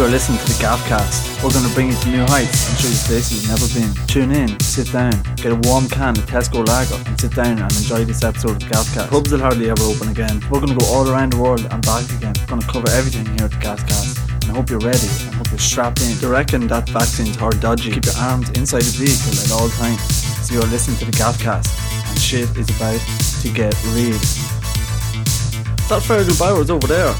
You 0.00 0.06
are 0.06 0.16
listening 0.16 0.38
to 0.38 0.46
the 0.48 0.56
Gaffcast. 0.64 1.44
We're 1.44 1.52
going 1.52 1.68
to 1.68 1.74
bring 1.76 1.92
you 1.92 1.96
to 2.00 2.08
new 2.08 2.24
heights 2.24 2.72
and 2.72 2.78
show 2.80 2.88
you 2.88 2.96
places 3.04 3.36
you've 3.36 3.52
never 3.52 3.68
been. 3.76 3.92
Tune 4.08 4.32
in, 4.32 4.48
sit 4.60 4.90
down, 4.90 5.12
get 5.36 5.52
a 5.52 5.60
warm 5.68 5.92
can 5.92 6.16
of 6.16 6.24
Tesco 6.24 6.64
Lager, 6.64 6.96
and 7.04 7.20
sit 7.20 7.36
down 7.36 7.60
and 7.60 7.68
enjoy 7.76 8.08
this 8.08 8.24
episode 8.24 8.56
of 8.56 8.64
the. 8.64 9.06
Pubs 9.10 9.30
will 9.30 9.44
hardly 9.44 9.68
ever 9.68 9.82
open 9.84 10.08
again. 10.08 10.40
We're 10.48 10.64
going 10.64 10.72
to 10.72 10.80
go 10.80 10.88
all 10.88 11.04
around 11.04 11.34
the 11.34 11.38
world 11.38 11.68
and 11.68 11.84
back 11.84 12.08
again. 12.16 12.32
We're 12.40 12.56
going 12.56 12.62
to 12.64 12.66
cover 12.72 12.88
everything 12.96 13.28
here 13.36 13.44
at 13.44 13.52
the. 13.52 14.16
And 14.40 14.48
I 14.48 14.54
hope 14.56 14.72
you're 14.72 14.80
ready 14.80 15.04
and 15.04 15.36
hope 15.36 15.52
you're 15.52 15.60
strapped 15.60 16.00
in. 16.00 16.16
You 16.16 16.32
reckon 16.32 16.66
that 16.72 16.88
vaccine's 16.88 17.36
hard 17.36 17.60
dodgy? 17.60 17.92
Keep 17.92 18.08
your 18.08 18.16
arms 18.24 18.48
inside 18.56 18.88
the 18.88 19.04
vehicle 19.04 19.36
at 19.36 19.52
all 19.52 19.68
times. 19.76 20.00
So 20.48 20.56
you're 20.56 20.72
listening 20.72 20.96
to 21.04 21.12
the 21.12 21.12
Gaffcast, 21.20 21.68
and 22.08 22.16
shit 22.16 22.48
is 22.56 22.72
about 22.72 23.04
to 23.44 23.48
get 23.52 23.76
real. 23.92 24.16
That 25.92 26.00
Fergal 26.00 26.40
Bowers 26.40 26.70
over 26.70 26.88
there. 26.88 27.12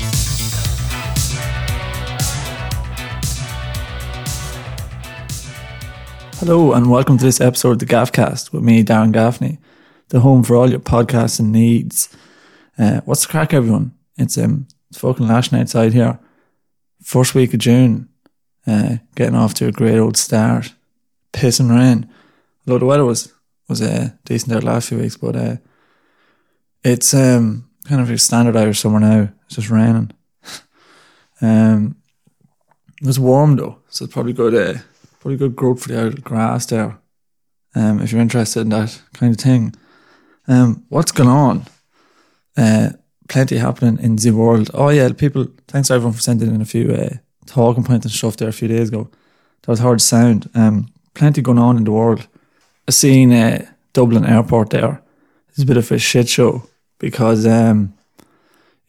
Hello 6.40 6.72
and 6.72 6.90
welcome 6.90 7.18
to 7.18 7.24
this 7.26 7.38
episode 7.38 7.72
of 7.72 7.78
the 7.80 7.84
Gaffcast 7.84 8.50
with 8.50 8.62
me, 8.62 8.82
Darren 8.82 9.12
Gaffney, 9.12 9.58
the 10.08 10.20
home 10.20 10.42
for 10.42 10.56
all 10.56 10.70
your 10.70 10.80
podcasts 10.80 11.38
and 11.38 11.52
needs. 11.52 12.08
Uh, 12.78 13.02
what's 13.04 13.26
the 13.26 13.30
crack, 13.30 13.52
everyone? 13.52 13.92
It's 14.16 14.38
um, 14.38 14.66
it's 14.88 14.98
fucking 14.98 15.28
lashing 15.28 15.58
outside 15.58 15.92
here. 15.92 16.18
First 17.02 17.34
week 17.34 17.52
of 17.52 17.60
June, 17.60 18.08
uh, 18.66 18.96
getting 19.16 19.34
off 19.34 19.52
to 19.54 19.66
a 19.66 19.70
great 19.70 19.98
old 19.98 20.16
start. 20.16 20.72
Pissing 21.34 21.76
rain. 21.76 22.08
Although 22.66 22.78
the 22.78 22.86
weather 22.86 23.04
was 23.04 23.30
was 23.68 23.82
uh, 23.82 24.08
decent 24.24 24.50
the 24.50 24.64
last 24.64 24.88
few 24.88 24.96
weeks, 24.96 25.18
but 25.18 25.36
uh, 25.36 25.56
it's 26.82 27.12
um 27.12 27.68
kind 27.84 28.00
of 28.00 28.08
a 28.08 28.16
standard 28.16 28.56
Irish 28.56 28.80
summer 28.80 28.98
now. 28.98 29.28
It's 29.44 29.56
just 29.56 29.68
raining. 29.68 30.12
um, 31.42 31.96
it 32.98 33.06
was 33.06 33.20
warm 33.20 33.56
though, 33.56 33.82
so 33.90 34.06
it's 34.06 34.14
probably 34.14 34.32
good. 34.32 34.54
Uh, 34.54 34.80
probably 35.20 35.36
good 35.36 35.54
growth 35.54 35.82
for 35.82 35.88
the 35.88 36.20
grass 36.22 36.66
there. 36.66 36.98
Um, 37.74 38.00
if 38.00 38.10
you're 38.10 38.20
interested 38.20 38.60
in 38.60 38.70
that 38.70 39.00
kind 39.12 39.32
of 39.34 39.40
thing. 39.40 39.74
Um, 40.48 40.84
what's 40.88 41.12
going 41.12 41.28
on? 41.28 41.66
Uh, 42.56 42.90
plenty 43.28 43.58
happening 43.58 44.02
in 44.02 44.16
the 44.16 44.32
world. 44.32 44.70
Oh 44.74 44.88
yeah, 44.88 45.12
people. 45.12 45.46
Thanks 45.68 45.90
everyone 45.90 46.14
for 46.14 46.20
sending 46.20 46.52
in 46.52 46.60
a 46.60 46.64
few 46.64 46.92
uh, 46.92 47.16
talking 47.46 47.84
points 47.84 48.06
and 48.06 48.12
stuff 48.12 48.36
there 48.36 48.48
a 48.48 48.52
few 48.52 48.66
days 48.66 48.88
ago. 48.88 49.08
That 49.62 49.68
was 49.68 49.78
hard 49.78 50.00
sound. 50.00 50.50
Um, 50.54 50.88
plenty 51.14 51.42
going 51.42 51.58
on 51.58 51.76
in 51.76 51.84
the 51.84 51.92
world. 51.92 52.26
I 52.88 52.90
seen 52.90 53.32
uh, 53.32 53.70
Dublin 53.92 54.26
Airport 54.26 54.70
there. 54.70 55.00
It's 55.50 55.62
a 55.62 55.66
bit 55.66 55.76
of 55.76 55.92
a 55.92 55.98
shit 55.98 56.28
show 56.28 56.64
because 56.98 57.46
um, 57.46 57.94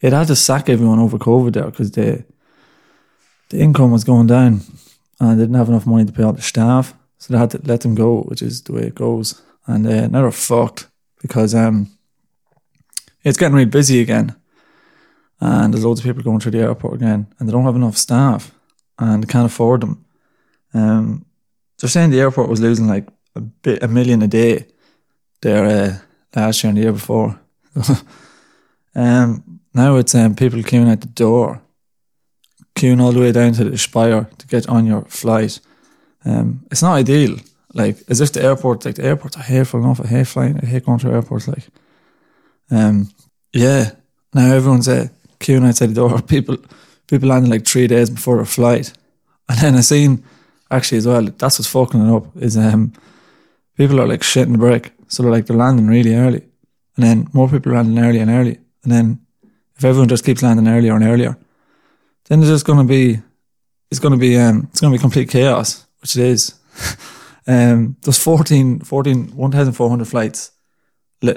it 0.00 0.12
had 0.12 0.26
to 0.28 0.36
sack 0.36 0.68
everyone 0.68 0.98
over 0.98 1.18
COVID 1.18 1.52
there 1.52 1.66
because 1.66 1.92
the 1.92 2.24
the 3.50 3.60
income 3.60 3.92
was 3.92 4.02
going 4.02 4.26
down 4.26 4.62
and 5.22 5.38
they 5.38 5.44
didn't 5.44 5.56
have 5.56 5.68
enough 5.68 5.86
money 5.86 6.04
to 6.04 6.12
pay 6.12 6.24
all 6.24 6.32
the 6.32 6.42
staff, 6.42 6.94
so 7.18 7.32
they 7.32 7.38
had 7.38 7.50
to 7.50 7.60
let 7.62 7.82
them 7.82 7.94
go, 7.94 8.22
which 8.22 8.42
is 8.42 8.62
the 8.62 8.72
way 8.72 8.82
it 8.82 8.94
goes. 8.96 9.40
And 9.66 9.86
uh, 9.86 10.08
now 10.08 10.22
they're 10.22 10.32
fucked 10.32 10.88
because 11.20 11.54
um, 11.54 11.90
it's 13.22 13.38
getting 13.38 13.54
really 13.54 13.66
busy 13.66 14.00
again, 14.00 14.34
and 15.40 15.72
there's 15.72 15.84
loads 15.84 16.00
of 16.00 16.06
people 16.06 16.24
going 16.24 16.40
through 16.40 16.52
the 16.52 16.58
airport 16.58 16.94
again, 16.94 17.28
and 17.38 17.48
they 17.48 17.52
don't 17.52 17.64
have 17.64 17.76
enough 17.76 17.96
staff, 17.96 18.52
and 18.98 19.22
they 19.22 19.28
can't 19.28 19.46
afford 19.46 19.82
them. 19.82 20.04
Um, 20.74 21.24
they're 21.78 21.88
saying 21.88 22.10
the 22.10 22.20
airport 22.20 22.48
was 22.48 22.60
losing 22.60 22.88
like 22.88 23.06
a 23.36 23.40
bit 23.40 23.82
a 23.82 23.88
million 23.88 24.22
a 24.22 24.26
day 24.26 24.66
there 25.40 25.64
uh, 25.64 25.98
last 26.34 26.64
year 26.64 26.70
and 26.70 26.78
the 26.78 26.82
year 26.82 26.92
before. 26.92 27.38
um, 28.96 29.60
now 29.72 29.96
it's 29.96 30.16
um, 30.16 30.34
people 30.34 30.58
queuing 30.60 30.90
at 30.90 31.00
the 31.00 31.06
door, 31.06 31.62
queuing 32.82 33.00
all 33.00 33.12
the 33.12 33.20
way 33.20 33.30
down 33.30 33.52
to 33.52 33.64
the 33.64 33.78
Spire 33.78 34.28
to 34.38 34.46
get 34.48 34.68
on 34.68 34.86
your 34.86 35.02
flight. 35.02 35.60
Um, 36.24 36.64
it's 36.70 36.82
not 36.82 36.94
ideal. 36.94 37.36
Like 37.74 38.02
as 38.08 38.20
if 38.20 38.32
the 38.32 38.42
airport, 38.42 38.84
like 38.84 38.96
the 38.96 39.04
airports, 39.04 39.36
I 39.36 39.42
hate 39.42 39.68
flying 39.68 39.86
off, 39.86 40.00
I 40.00 40.08
hate 40.08 40.26
flying, 40.26 40.58
I 40.60 40.66
hate 40.66 40.84
going 40.84 40.98
to 40.98 41.12
airports. 41.12 41.46
Like, 41.46 41.68
um, 42.70 43.08
yeah. 43.52 43.92
Now 44.34 44.52
everyone's 44.52 44.88
uh, 44.88 45.08
queuing 45.38 45.66
outside 45.66 45.90
the 45.90 45.94
door. 45.94 46.20
People, 46.36 46.56
people 47.06 47.28
landing 47.28 47.50
like 47.50 47.66
three 47.66 47.86
days 47.86 48.10
before 48.10 48.36
their 48.36 48.46
flight, 48.46 48.92
and 49.48 49.58
then 49.58 49.74
I 49.76 49.80
seen 49.80 50.24
actually 50.70 50.98
as 50.98 51.06
well. 51.06 51.22
That's 51.22 51.58
what's 51.58 51.66
fucking 51.68 52.00
it 52.00 52.14
up 52.14 52.36
is 52.36 52.56
um, 52.56 52.92
people 53.76 54.00
are 54.00 54.08
like 54.08 54.22
shitting 54.22 54.52
the 54.52 54.58
brick. 54.58 54.92
So 55.08 55.22
they're 55.22 55.32
like 55.32 55.46
they're 55.46 55.56
landing 55.56 55.86
really 55.86 56.14
early, 56.14 56.42
and 56.96 57.04
then 57.04 57.28
more 57.32 57.48
people 57.48 57.72
are 57.72 57.76
landing 57.76 58.02
early 58.02 58.18
and 58.18 58.30
early, 58.30 58.58
and 58.82 58.92
then 58.92 59.20
if 59.76 59.84
everyone 59.84 60.08
just 60.08 60.24
keeps 60.24 60.42
landing 60.42 60.68
earlier 60.68 60.94
and 60.94 61.04
earlier, 61.04 61.36
then 62.28 62.40
it's 62.40 62.48
just 62.48 62.66
going 62.66 62.78
to 62.78 62.84
be 62.84 63.20
it's 63.90 64.00
going 64.00 64.12
to 64.12 64.18
be 64.18 64.38
um, 64.38 64.68
it's 64.70 64.80
going 64.80 64.92
to 64.92 64.98
be 64.98 65.02
complete 65.02 65.28
chaos, 65.28 65.86
which 66.00 66.16
it 66.16 66.24
is. 66.24 66.54
um, 67.46 67.96
there's 68.02 68.22
14, 68.22 68.80
14 68.80 69.36
1,400 69.36 70.08
flights. 70.08 70.52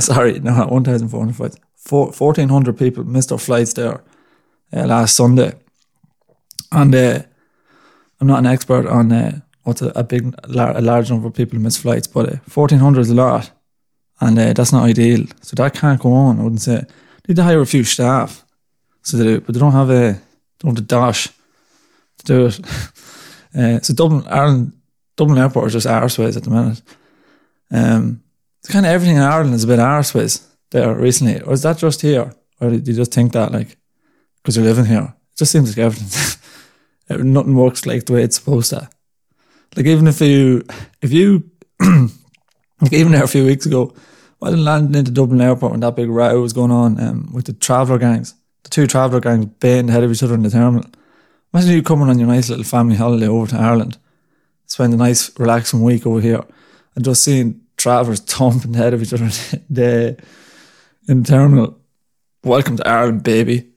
Sorry, 0.00 0.40
no, 0.40 0.52
not 0.52 0.70
1,400 0.70 1.36
flights. 1.36 1.56
Four, 1.76 2.06
1,400 2.06 2.76
people 2.76 3.04
missed 3.04 3.30
their 3.30 3.38
flights 3.38 3.72
there 3.72 4.02
uh, 4.72 4.86
last 4.86 5.16
Sunday, 5.16 5.54
and 6.72 6.94
uh, 6.94 7.22
I'm 8.20 8.26
not 8.26 8.40
an 8.40 8.46
expert 8.46 8.86
on 8.86 9.12
uh, 9.12 9.40
what's 9.62 9.80
a, 9.80 9.88
a 9.94 10.02
big, 10.02 10.34
a 10.44 10.80
large 10.80 11.10
number 11.10 11.28
of 11.28 11.34
people 11.34 11.58
miss 11.58 11.76
flights, 11.76 12.06
but 12.06 12.28
uh, 12.28 12.36
1,400 12.52 13.00
is 13.00 13.10
a 13.10 13.14
lot, 13.14 13.50
and 14.20 14.38
uh, 14.38 14.52
that's 14.52 14.72
not 14.72 14.84
ideal. 14.84 15.24
So 15.40 15.54
that 15.56 15.74
can't 15.74 16.00
go 16.00 16.12
on. 16.12 16.40
I 16.40 16.42
wouldn't 16.42 16.62
say. 16.62 16.84
Need 17.28 17.36
to 17.36 17.44
hire 17.44 17.60
a 17.60 17.66
few 17.66 17.84
staff, 17.84 18.44
so 19.02 19.16
they 19.16 19.24
do, 19.24 19.40
but 19.40 19.54
they 19.54 19.60
don't 19.60 19.72
have 19.72 19.90
a 19.90 20.20
don't 20.58 20.76
have 20.76 20.76
the 20.76 20.82
dash 20.82 21.28
to 22.18 22.24
do 22.24 22.46
it. 22.46 22.60
Uh, 23.52 23.80
so 23.80 23.92
Dublin, 23.92 24.24
Ireland, 24.28 24.72
Dublin 25.16 25.38
Airport 25.38 25.66
is 25.66 25.72
just 25.72 25.86
arseways 25.88 26.36
at 26.36 26.44
the 26.44 26.50
minute. 26.50 26.80
Um, 27.72 28.22
it's 28.60 28.72
kind 28.72 28.86
of 28.86 28.92
everything 28.92 29.16
in 29.16 29.22
Ireland 29.22 29.54
is 29.54 29.64
a 29.64 29.66
bit 29.66 29.80
arseways 29.80 30.46
there 30.70 30.94
recently, 30.94 31.40
or 31.40 31.52
is 31.54 31.62
that 31.62 31.78
just 31.78 32.00
here, 32.00 32.32
or 32.60 32.70
do 32.70 32.76
you 32.76 32.96
just 32.96 33.12
think 33.12 33.32
that 33.32 33.50
like 33.50 33.76
because 34.36 34.56
you're 34.56 34.64
living 34.64 34.84
here? 34.84 35.14
It 35.32 35.38
just 35.38 35.50
seems 35.50 35.76
like 35.76 35.84
everything, 35.84 36.38
nothing 37.32 37.56
works 37.56 37.86
like 37.86 38.06
the 38.06 38.12
way 38.12 38.22
it's 38.22 38.36
supposed 38.36 38.70
to. 38.70 38.88
Like 39.76 39.86
even 39.86 40.06
if 40.06 40.20
you, 40.20 40.64
if 41.02 41.12
you, 41.12 41.50
like 41.80 42.92
even 42.92 43.12
there 43.12 43.24
a 43.24 43.28
few 43.28 43.44
weeks 43.44 43.66
ago, 43.66 43.94
while 44.38 44.52
landing 44.52 44.98
into 44.98 45.10
Dublin 45.10 45.40
Airport 45.40 45.72
when 45.72 45.80
that 45.80 45.96
big 45.96 46.08
row 46.08 46.40
was 46.40 46.52
going 46.52 46.70
on 46.70 47.00
um, 47.00 47.30
with 47.32 47.46
the 47.46 47.52
traveller 47.52 47.98
gangs, 47.98 48.34
the 48.62 48.70
two 48.70 48.86
traveller 48.86 49.20
gangs 49.20 49.46
baying 49.46 49.88
ahead 49.88 50.04
of 50.04 50.10
each 50.10 50.22
other 50.22 50.34
in 50.34 50.42
the 50.42 50.50
terminal. 50.50 50.88
Imagine 51.52 51.72
you 51.72 51.82
coming 51.82 52.08
on 52.08 52.18
your 52.18 52.28
nice 52.28 52.48
little 52.48 52.64
family 52.64 52.96
holiday 52.96 53.26
over 53.26 53.48
to 53.48 53.58
Ireland, 53.58 53.98
spend 54.66 54.94
a 54.94 54.96
nice 54.96 55.36
relaxing 55.38 55.82
week 55.82 56.06
over 56.06 56.20
here, 56.20 56.44
and 56.94 57.04
just 57.04 57.22
seeing 57.22 57.60
travellers 57.76 58.20
thumping 58.26 58.72
the 58.72 58.78
head 58.78 58.94
of 58.94 59.02
each 59.02 59.12
other 59.12 59.24
in 59.24 59.30
the, 59.70 60.22
in 61.08 61.22
the 61.22 61.28
terminal. 61.28 61.78
Welcome 62.44 62.76
to 62.76 62.88
Ireland, 62.88 63.22
baby. 63.22 63.68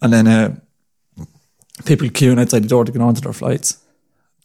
And 0.00 0.12
then 0.12 0.26
uh, 0.26 0.56
people 1.84 2.08
queuing 2.08 2.40
outside 2.40 2.62
the 2.62 2.68
door 2.68 2.84
to 2.84 2.92
get 2.92 3.02
onto 3.02 3.20
their 3.20 3.32
flights, 3.32 3.78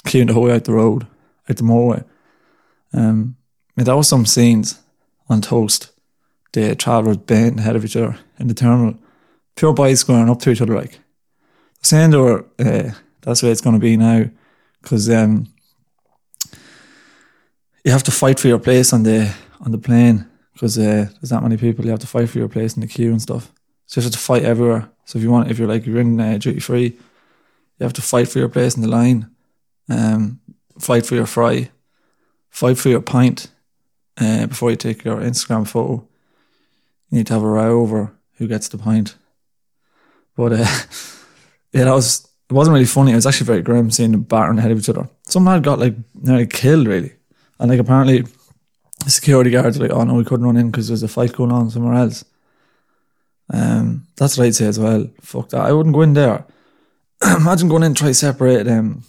queuing 0.05 0.27
the 0.27 0.33
whole 0.33 0.43
way 0.43 0.53
out 0.53 0.65
the 0.65 0.73
road, 0.73 1.07
out 1.49 1.57
the 1.57 1.63
motorway. 1.63 2.03
Um, 2.93 3.35
yeah, 3.77 3.83
that 3.83 3.95
was 3.95 4.07
some 4.07 4.25
scenes 4.25 4.79
on 5.29 5.41
Toast. 5.41 5.91
The 6.53 6.75
travellers 6.75 7.17
banging 7.17 7.59
ahead 7.59 7.75
of 7.75 7.83
each 7.83 7.95
other 7.95 8.17
in 8.39 8.47
the 8.47 8.53
terminal. 8.53 8.97
Pure 9.55 9.73
boys 9.73 10.03
going 10.03 10.29
up 10.29 10.39
to 10.39 10.51
each 10.51 10.61
other 10.61 10.75
like. 10.75 10.99
Saying 11.81 12.11
they 12.11 12.17
were, 12.17 12.45
uh, 12.59 12.91
that's 13.21 13.41
the 13.41 13.47
way 13.47 13.51
it's 13.51 13.61
going 13.61 13.75
to 13.75 13.79
be 13.79 13.97
now. 13.97 14.29
Because 14.81 15.09
um, 15.09 15.47
you 17.83 17.91
have 17.91 18.03
to 18.03 18.11
fight 18.11 18.39
for 18.39 18.47
your 18.47 18.59
place 18.59 18.93
on 18.93 19.03
the 19.03 19.33
on 19.61 19.71
the 19.71 19.77
plane. 19.77 20.27
Because 20.53 20.77
uh, 20.77 21.09
there's 21.21 21.29
that 21.29 21.43
many 21.43 21.57
people, 21.57 21.85
you 21.85 21.91
have 21.91 21.99
to 21.99 22.07
fight 22.07 22.29
for 22.29 22.39
your 22.39 22.47
place 22.47 22.75
in 22.75 22.81
the 22.81 22.87
queue 22.87 23.11
and 23.11 23.21
stuff. 23.21 23.51
So 23.87 23.99
you 23.99 24.05
have 24.05 24.13
to 24.13 24.17
fight 24.17 24.43
everywhere. 24.43 24.89
So 25.05 25.17
if 25.17 25.23
you 25.23 25.31
want, 25.31 25.51
if 25.51 25.59
you're 25.59 25.67
like, 25.67 25.85
you're 25.85 25.99
in 25.99 26.19
uh, 26.19 26.37
duty 26.37 26.59
free, 26.59 26.97
you 27.77 27.83
have 27.83 27.93
to 27.93 28.01
fight 28.01 28.29
for 28.29 28.39
your 28.39 28.49
place 28.49 28.75
in 28.75 28.81
the 28.81 28.87
line. 28.87 29.29
Um, 29.89 30.39
fight 30.79 31.05
for 31.05 31.15
your 31.15 31.25
fry. 31.25 31.69
Fight 32.49 32.77
for 32.77 32.89
your 32.89 33.01
pint 33.01 33.49
uh, 34.17 34.47
before 34.47 34.71
you 34.71 34.77
take 34.77 35.03
your 35.03 35.17
Instagram 35.17 35.67
photo. 35.67 36.07
You 37.09 37.17
need 37.17 37.27
to 37.27 37.33
have 37.33 37.43
a 37.43 37.47
row 37.47 37.81
over 37.81 38.13
who 38.35 38.47
gets 38.47 38.69
the 38.69 38.77
pint. 38.77 39.15
But 40.35 40.53
uh, 40.53 40.57
yeah, 41.73 41.85
that 41.85 41.93
was 41.93 42.27
it 42.49 42.53
wasn't 42.53 42.73
really 42.73 42.85
funny. 42.85 43.11
It 43.11 43.15
was 43.15 43.25
actually 43.25 43.47
very 43.47 43.61
grim 43.61 43.91
seeing 43.91 44.11
them 44.11 44.23
battering 44.23 44.59
ahead 44.59 44.71
of 44.71 44.79
each 44.79 44.89
other. 44.89 45.09
Some 45.23 45.45
lad 45.45 45.63
got 45.63 45.79
like 45.79 45.95
nearly 46.13 46.47
killed 46.47 46.87
really, 46.87 47.13
and 47.59 47.69
like 47.69 47.79
apparently 47.79 48.23
the 49.03 49.09
security 49.09 49.49
guards 49.49 49.77
were 49.77 49.87
like, 49.87 49.95
oh 49.95 50.03
no, 50.03 50.15
we 50.15 50.25
couldn't 50.25 50.45
run 50.45 50.57
in 50.57 50.71
because 50.71 50.87
there's 50.87 51.03
a 51.03 51.07
fight 51.07 51.33
going 51.33 51.51
on 51.51 51.69
somewhere 51.69 51.95
else. 51.95 52.23
Um, 53.51 54.07
that's 54.15 54.37
what 54.37 54.45
I'd 54.45 54.55
say 54.55 54.65
as 54.65 54.79
well. 54.79 55.07
Fuck 55.21 55.49
that. 55.49 55.61
I 55.61 55.71
wouldn't 55.71 55.93
go 55.93 56.01
in 56.01 56.13
there. 56.13 56.45
Imagine 57.37 57.69
going 57.69 57.83
in 57.83 57.87
and 57.87 57.97
try 57.97 58.11
separate 58.11 58.67
um, 58.67 59.03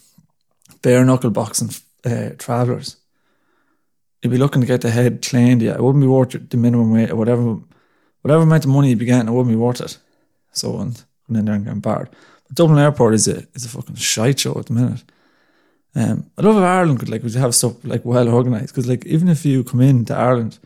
bare 0.82 1.04
knuckle 1.04 1.30
boxing 1.30 1.70
uh, 2.04 2.30
travellers 2.38 2.96
you'd 4.26 4.30
be 4.30 4.38
looking 4.38 4.60
to 4.60 4.66
get 4.66 4.80
the 4.80 4.90
head 4.90 5.22
cleaned. 5.22 5.62
Yeah, 5.62 5.74
it 5.74 5.82
wouldn't 5.82 6.02
be 6.02 6.08
worth 6.08 6.50
the 6.50 6.56
minimum 6.56 6.92
wage 6.92 7.10
or 7.10 7.16
whatever, 7.16 7.58
whatever 8.22 8.42
amount 8.42 8.64
of 8.64 8.70
money 8.70 8.90
you'd 8.90 8.98
be 8.98 9.04
getting. 9.04 9.28
It 9.28 9.32
wouldn't 9.32 9.54
be 9.54 9.56
worth 9.56 9.80
it. 9.80 9.98
So 10.52 10.78
and 10.78 11.02
going 11.28 11.38
in 11.38 11.44
there 11.44 11.54
and 11.54 11.64
getting 11.64 11.80
barred. 11.80 12.10
But 12.46 12.56
Dublin 12.56 12.78
Airport 12.78 13.14
is 13.14 13.28
a 13.28 13.46
is 13.54 13.64
a 13.64 13.68
fucking 13.68 13.96
shite 13.96 14.40
show 14.40 14.58
at 14.58 14.66
the 14.66 14.72
minute. 14.72 15.04
Um, 15.94 16.30
I 16.36 16.42
love 16.42 16.56
if 16.56 16.62
Ireland 16.62 16.98
could 16.98 17.08
like 17.08 17.22
would 17.22 17.34
have 17.34 17.54
stuff 17.54 17.82
like 17.84 18.04
well 18.04 18.28
organized 18.28 18.68
because 18.68 18.86
like 18.86 19.06
even 19.06 19.28
if 19.28 19.46
you 19.46 19.64
come 19.64 19.80
into 19.80 20.14
Ireland, 20.14 20.58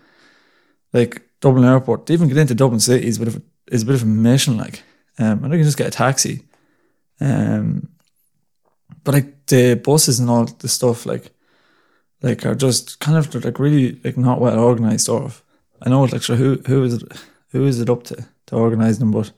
like 0.92 1.22
Dublin 1.40 1.64
Airport, 1.64 2.06
to 2.06 2.12
even 2.12 2.28
get 2.28 2.36
into 2.36 2.54
Dublin 2.54 2.80
City 2.80 3.06
is 3.06 3.16
a 3.16 3.20
bit 3.20 3.28
of 3.28 3.36
a, 3.36 3.42
is 3.70 3.82
a 3.82 3.86
bit 3.86 3.94
of 3.94 4.02
a 4.02 4.06
mission. 4.06 4.56
Like, 4.56 4.82
um, 5.18 5.44
I 5.44 5.46
you 5.46 5.52
can 5.52 5.62
just 5.62 5.78
get 5.78 5.86
a 5.86 5.92
taxi, 5.92 6.42
um, 7.20 7.88
but 9.04 9.14
like 9.14 9.46
the 9.46 9.74
buses 9.74 10.18
and 10.18 10.28
all 10.28 10.44
the 10.46 10.68
stuff 10.68 11.06
like 11.06 11.30
like 12.22 12.44
are 12.44 12.54
just 12.54 12.98
kind 12.98 13.16
of 13.16 13.32
like 13.44 13.58
really 13.58 14.00
like 14.04 14.16
not 14.16 14.40
well 14.40 14.58
organized. 14.58 15.08
Of. 15.08 15.44
I 15.80 15.90
know 15.90 16.02
like 16.02 16.22
so 16.22 16.34
who 16.34 16.60
who 16.66 16.82
is 16.82 16.94
it 16.94 17.12
who 17.50 17.66
is 17.66 17.80
it 17.80 17.88
up 17.88 18.02
to 18.04 18.26
to 18.46 18.56
organize 18.56 18.98
them, 18.98 19.12
but 19.12 19.30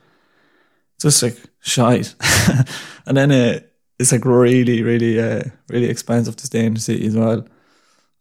just 0.99 1.21
like 1.23 1.37
shite. 1.61 2.15
and 3.05 3.17
then 3.17 3.31
uh, 3.31 3.59
it's 3.99 4.11
like 4.11 4.25
really 4.25 4.83
really 4.83 5.19
uh, 5.19 5.43
really 5.69 5.89
expensive 5.89 6.35
to 6.37 6.45
stay 6.45 6.65
in 6.65 6.73
the 6.73 6.79
city 6.79 7.07
as 7.07 7.15
well, 7.15 7.45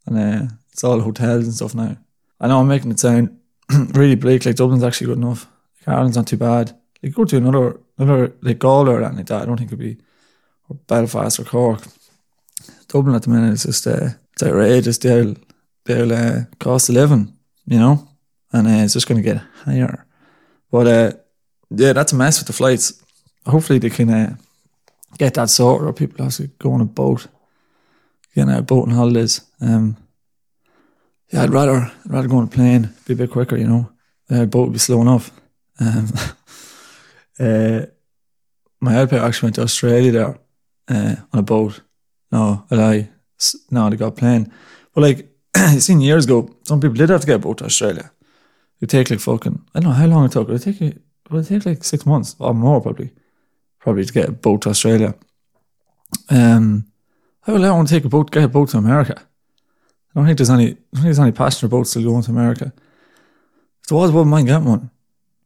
and 0.06 0.18
uh, 0.18 0.54
it's 0.72 0.84
all 0.84 1.00
hotels 1.00 1.44
and 1.44 1.54
stuff 1.54 1.74
now. 1.74 1.96
I 2.40 2.48
know 2.48 2.60
I'm 2.60 2.68
making 2.68 2.90
it 2.90 3.00
sound 3.00 3.38
really 3.94 4.16
bleak. 4.16 4.44
Like 4.44 4.56
Dublin's 4.56 4.84
actually 4.84 5.08
good 5.08 5.18
enough. 5.18 5.46
Like 5.80 5.96
Ireland's 5.96 6.16
not 6.16 6.26
too 6.26 6.36
bad. 6.36 6.76
Like 7.02 7.14
go 7.14 7.24
to 7.24 7.36
another 7.36 7.80
another 7.98 8.34
like 8.42 8.58
Galway 8.58 8.92
or 8.92 8.98
anything 8.98 9.18
like 9.18 9.26
that. 9.26 9.42
I 9.42 9.44
don't 9.46 9.56
think 9.56 9.68
it'd 9.68 9.78
be 9.78 9.98
or 10.68 10.76
Belfast 10.86 11.38
or 11.40 11.44
Cork. 11.44 11.82
Dublin 12.88 13.16
at 13.16 13.22
the 13.22 13.30
minute 13.30 13.54
is 13.54 13.62
just 13.64 13.86
uh, 13.86 14.10
it's 14.32 14.42
outrageous. 14.42 14.98
They'll 14.98 15.34
they'll 15.84 16.12
uh, 16.12 16.44
cost 16.58 16.88
of 16.88 16.94
living, 16.94 17.36
you 17.66 17.78
know, 17.78 18.08
and 18.52 18.66
uh, 18.66 18.84
it's 18.84 18.92
just 18.92 19.08
going 19.08 19.22
to 19.22 19.28
get 19.28 19.42
higher. 19.64 20.06
But 20.70 20.86
uh, 20.86 21.12
yeah, 21.74 21.92
that's 21.92 22.12
a 22.12 22.16
mess 22.16 22.38
with 22.38 22.46
the 22.46 22.52
flights. 22.52 23.02
Hopefully 23.46 23.78
they 23.78 23.90
can 23.90 24.10
uh, 24.10 24.36
get 25.18 25.34
that 25.34 25.50
sorted, 25.50 25.88
or 25.88 25.92
people 25.92 26.24
have 26.24 26.34
to 26.36 26.46
go 26.58 26.72
on 26.72 26.80
a 26.80 26.84
boat, 26.84 27.26
get 28.34 28.48
on 28.48 28.54
a 28.54 28.62
boat 28.62 28.88
on 28.88 28.94
holidays. 28.94 29.40
Um, 29.60 29.96
yeah, 31.30 31.42
I'd 31.42 31.50
rather 31.50 31.90
rather 32.06 32.28
go 32.28 32.38
on 32.38 32.44
a 32.44 32.48
plane, 32.48 32.90
be 33.06 33.14
a 33.14 33.16
bit 33.16 33.30
quicker, 33.30 33.56
you 33.56 33.66
know. 33.66 33.90
Uh, 34.30 34.46
boat 34.46 34.64
would 34.64 34.72
be 34.72 34.78
slow 34.78 35.00
enough. 35.00 35.30
Um, 35.80 36.08
uh, 37.40 37.86
my 38.80 38.92
helper 38.92 39.18
actually 39.18 39.46
went 39.46 39.54
to 39.56 39.62
Australia 39.62 40.12
there 40.12 40.38
uh, 40.88 41.16
on 41.32 41.38
a 41.38 41.42
boat. 41.42 41.80
No, 42.30 42.64
I 42.70 42.74
lie. 42.74 43.08
No, 43.70 43.90
they 43.90 43.96
got 43.96 44.08
a 44.08 44.12
plane. 44.12 44.52
But 44.94 45.00
like, 45.02 45.28
you 45.56 45.80
seen 45.80 46.00
years 46.00 46.24
ago, 46.24 46.54
some 46.64 46.80
people 46.80 46.96
did 46.96 47.10
have 47.10 47.20
to 47.20 47.26
get 47.26 47.36
a 47.36 47.38
boat 47.38 47.58
to 47.58 47.64
Australia. 47.64 48.10
It 48.80 48.88
take 48.88 49.10
like 49.10 49.20
fucking, 49.20 49.62
I 49.74 49.80
don't 49.80 49.90
know 49.90 49.96
how 49.96 50.06
long 50.06 50.24
it 50.24 50.32
took. 50.32 50.48
It 50.48 50.58
take, 50.58 50.96
it 51.26 51.32
would 51.32 51.46
take 51.46 51.66
like 51.66 51.84
six 51.84 52.04
months 52.04 52.36
or 52.38 52.54
more 52.54 52.80
probably, 52.80 53.10
probably 53.78 54.04
to 54.04 54.12
get 54.12 54.28
a 54.28 54.32
boat 54.32 54.62
to 54.62 54.70
Australia. 54.70 55.14
Um, 56.28 56.86
how 57.42 57.54
will 57.54 57.64
I 57.64 57.70
want 57.70 57.88
to 57.88 57.94
take 57.94 58.04
a 58.04 58.08
boat, 58.08 58.30
get 58.30 58.44
a 58.44 58.48
boat 58.48 58.70
to 58.70 58.78
America? 58.78 59.14
I 59.18 60.18
don't 60.18 60.26
think 60.26 60.38
there's 60.38 60.50
any, 60.50 60.64
I 60.64 60.68
don't 60.68 60.76
think 60.92 61.04
there's 61.04 61.18
any 61.18 61.32
passenger 61.32 61.68
boats 61.68 61.90
still 61.90 62.04
going 62.04 62.22
to 62.22 62.30
America. 62.30 62.72
If 63.82 63.88
there 63.88 63.98
was, 63.98 64.10
I 64.10 64.14
wouldn't 64.14 64.30
mind 64.30 64.46
getting 64.46 64.66
one. 64.66 64.90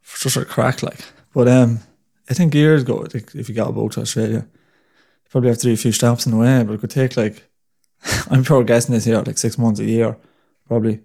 For 0.03 0.25
just 0.25 0.37
a 0.37 0.45
crack 0.45 0.83
like. 0.83 1.01
But 1.33 1.49
um, 1.49 1.81
I 2.29 2.35
think 2.35 2.55
years 2.55 2.83
ago, 2.83 3.07
if 3.13 3.49
you 3.49 3.55
got 3.55 3.71
a 3.71 3.73
boat 3.73 3.93
to 3.93 4.01
Australia, 4.01 4.47
you 4.47 5.31
probably 5.31 5.51
have 5.51 5.59
to 5.59 5.67
do 5.67 5.73
a 5.73 5.77
few 5.77 5.93
stops 5.93 6.27
in 6.27 6.33
the 6.33 6.39
way, 6.39 6.63
but 6.65 6.75
it 6.75 6.81
could 6.81 6.91
take 6.91 7.17
like, 7.17 7.45
I'm 8.31 8.45
probably 8.45 8.67
guessing 8.67 8.95
this 8.95 9.05
here, 9.05 9.21
like 9.21 9.39
six 9.39 9.57
months 9.57 9.81
a 9.81 9.85
year, 9.85 10.17
probably. 10.67 11.01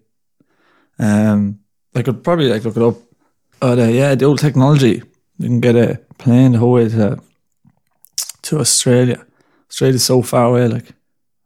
Um, 0.97 1.59
I 1.95 2.01
could 2.01 2.24
probably 2.24 2.50
like 2.50 2.63
look 2.63 2.77
it 2.77 2.83
up. 2.83 2.95
But 3.62 3.78
uh, 3.78 3.84
yeah, 3.84 4.16
the 4.16 4.25
old 4.25 4.40
technology, 4.40 5.04
you 5.38 5.48
can 5.48 5.60
get 5.60 5.75
a 5.75 6.02
plane 6.18 6.54
the 6.54 6.58
whole 6.58 6.72
way 6.72 6.90
to, 6.90 7.22
to 8.42 8.60
Australia. 8.60 9.24
Australia's 9.69 10.04
so 10.04 10.24
far 10.24 10.46
away, 10.46 10.68
like, 10.68 10.94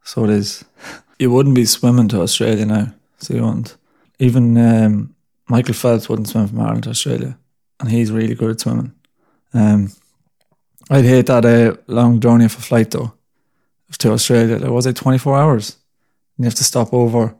so 0.02 0.24
it 0.24 0.30
is. 0.30 0.64
You 1.18 1.30
wouldn't 1.30 1.54
be 1.54 1.64
swimming 1.64 2.08
to 2.08 2.20
Australia 2.20 2.66
now, 2.66 2.92
so 3.16 3.32
you 3.32 3.42
wouldn't. 3.42 3.78
Even 4.18 4.58
um, 4.58 5.14
Michael 5.48 5.72
Phelps 5.72 6.10
wouldn't 6.10 6.28
swim 6.28 6.46
from 6.46 6.60
Ireland 6.60 6.84
to 6.84 6.90
Australia, 6.90 7.38
and 7.80 7.90
he's 7.90 8.12
really 8.12 8.34
good 8.34 8.50
at 8.50 8.60
swimming. 8.60 8.92
Um, 9.54 9.92
I'd 10.90 11.06
hate 11.06 11.24
that 11.28 11.46
uh, 11.46 11.78
long 11.86 12.20
journey 12.20 12.44
of 12.44 12.54
a 12.54 12.60
flight 12.60 12.90
though 12.90 13.14
to 13.96 14.12
Australia. 14.12 14.58
Like, 14.58 14.70
was 14.70 14.84
it 14.84 14.96
24 14.96 15.38
hours? 15.38 15.78
And 16.36 16.44
you 16.44 16.48
have 16.48 16.54
to 16.56 16.64
stop 16.64 16.92
over. 16.92 17.34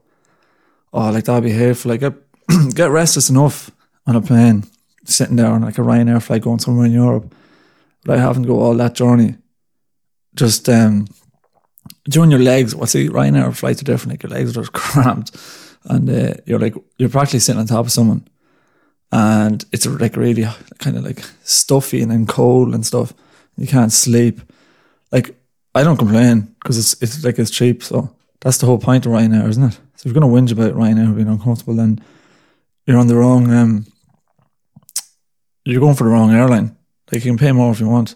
Oh, 0.90 1.10
like 1.10 1.24
that'd 1.24 1.44
be 1.44 1.52
hateful. 1.52 1.90
Like, 1.90 2.00
get, 2.00 2.14
get 2.74 2.90
restless 2.90 3.28
enough 3.28 3.70
on 4.06 4.16
a 4.16 4.20
plane, 4.20 4.64
sitting 5.04 5.36
there 5.36 5.50
on 5.50 5.62
like 5.62 5.78
a 5.78 5.82
Ryanair 5.82 6.22
flight 6.22 6.42
going 6.42 6.58
somewhere 6.58 6.86
in 6.86 6.92
Europe. 6.92 7.34
But 8.04 8.18
I 8.18 8.20
having 8.20 8.42
to 8.44 8.48
go 8.48 8.60
all 8.60 8.74
that 8.74 8.94
journey. 8.94 9.36
Just 10.34 10.68
um, 10.68 11.06
doing 12.08 12.30
your 12.30 12.40
legs. 12.40 12.74
Well, 12.74 12.86
see, 12.86 13.08
Ryanair 13.08 13.54
flights 13.56 13.82
are 13.82 13.84
different. 13.84 14.12
Like 14.12 14.22
your 14.22 14.38
legs 14.38 14.50
are 14.50 14.60
just 14.60 14.72
cramped, 14.74 15.36
and 15.84 16.08
uh, 16.08 16.34
you're 16.44 16.58
like 16.58 16.74
you're 16.98 17.08
practically 17.08 17.40
sitting 17.40 17.60
on 17.60 17.66
top 17.66 17.86
of 17.86 17.92
someone, 17.92 18.26
and 19.12 19.64
it's 19.72 19.86
like 19.86 20.16
really 20.16 20.46
kind 20.78 20.96
of 20.96 21.04
like 21.04 21.20
stuffy 21.42 22.02
and 22.02 22.10
then 22.10 22.26
cold 22.26 22.74
and 22.74 22.86
stuff. 22.86 23.12
You 23.56 23.66
can't 23.66 23.92
sleep. 23.92 24.40
Like 25.10 25.34
I 25.74 25.82
don't 25.82 25.96
complain 25.96 26.54
because 26.60 26.78
it's 26.78 27.02
it's 27.02 27.24
like 27.24 27.38
it's 27.38 27.50
cheap. 27.50 27.82
So 27.82 28.14
that's 28.40 28.58
the 28.58 28.66
whole 28.66 28.78
point 28.78 29.06
of 29.06 29.12
Ryanair, 29.12 29.48
isn't 29.48 29.62
it? 29.62 29.72
So 29.72 29.80
if 30.00 30.04
you're 30.06 30.20
going 30.20 30.46
to 30.46 30.52
whinge 30.52 30.52
about 30.52 30.74
Ryanair 30.74 31.14
being 31.16 31.28
uncomfortable, 31.28 31.74
then 31.74 32.00
you're 32.86 32.98
on 32.98 33.06
the 33.06 33.16
wrong. 33.16 33.52
Um, 33.52 33.86
you're 35.70 35.80
going 35.80 35.96
for 35.96 36.04
the 36.04 36.10
wrong 36.10 36.32
airline. 36.32 36.76
Like 37.10 37.24
you 37.24 37.30
can 37.30 37.38
pay 37.38 37.52
more 37.52 37.72
if 37.72 37.80
you 37.80 37.88
want. 37.88 38.14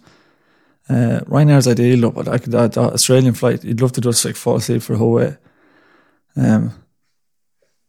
Uh, 0.88 1.20
Ryanair's 1.26 1.68
ideal, 1.68 2.10
but 2.10 2.28
I 2.28 2.38
could 2.38 2.52
that, 2.52 2.72
that 2.72 2.94
Australian 2.94 3.34
flight. 3.34 3.62
You'd 3.62 3.80
love 3.80 3.92
to 3.92 4.00
just 4.00 4.24
like 4.24 4.36
fall 4.36 4.56
asleep 4.56 4.82
for 4.82 4.94
the 4.94 4.98
whole 4.98 5.12
way. 5.12 5.36
Um, 6.36 6.72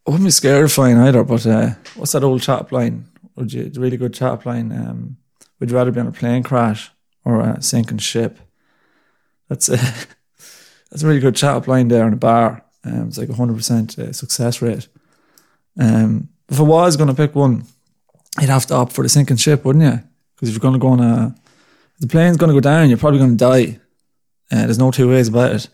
I 0.07 0.11
wouldn't 0.11 0.27
be 0.27 0.31
scared 0.31 0.65
of 0.65 0.71
flying 0.71 0.97
either. 0.97 1.23
But 1.23 1.45
uh, 1.45 1.71
what's 1.95 2.11
that 2.11 2.23
old 2.23 2.41
chat 2.41 2.71
line? 2.71 3.05
Would 3.35 3.53
you 3.53 3.71
really 3.75 3.97
good 3.97 4.13
chat 4.13 4.45
line? 4.45 4.71
Um, 4.71 5.17
would 5.59 5.69
you 5.69 5.75
rather 5.75 5.91
be 5.91 5.99
on 5.99 6.07
a 6.07 6.11
plane 6.11 6.43
crash 6.43 6.91
or 7.23 7.39
a 7.39 7.61
sinking 7.61 7.99
ship? 7.99 8.39
That's 9.47 9.69
a 9.69 9.77
that's 10.89 11.03
a 11.03 11.07
really 11.07 11.19
good 11.19 11.35
chat 11.35 11.67
line 11.67 11.87
there 11.87 12.07
in 12.07 12.13
a 12.13 12.17
bar. 12.17 12.63
Um, 12.83 13.07
it's 13.07 13.17
like 13.17 13.29
a 13.29 13.35
hundred 13.35 13.57
percent 13.57 13.97
uh, 13.97 14.11
success 14.11 14.61
rate. 14.61 14.87
Um, 15.79 16.29
if 16.49 16.59
I 16.59 16.63
was 16.63 16.97
going 16.97 17.07
to 17.07 17.15
pick 17.15 17.33
one, 17.33 17.63
you'd 18.39 18.49
have 18.49 18.65
to 18.67 18.75
opt 18.75 18.93
for 18.93 19.03
the 19.03 19.09
sinking 19.09 19.37
ship, 19.37 19.65
wouldn't 19.65 19.83
you? 19.83 19.99
Because 20.35 20.49
if 20.49 20.55
you're 20.55 20.59
going 20.61 20.73
to 20.73 20.79
go 20.79 20.89
on 20.89 20.99
a, 20.99 21.35
the 21.99 22.07
plane's 22.07 22.37
going 22.37 22.49
to 22.49 22.53
go 22.53 22.59
down, 22.61 22.89
you're 22.89 22.97
probably 22.97 23.19
going 23.19 23.37
to 23.37 23.37
die. 23.37 23.79
Uh, 24.51 24.65
there's 24.65 24.79
no 24.79 24.91
two 24.91 25.09
ways 25.09 25.27
about 25.27 25.51
it. 25.51 25.69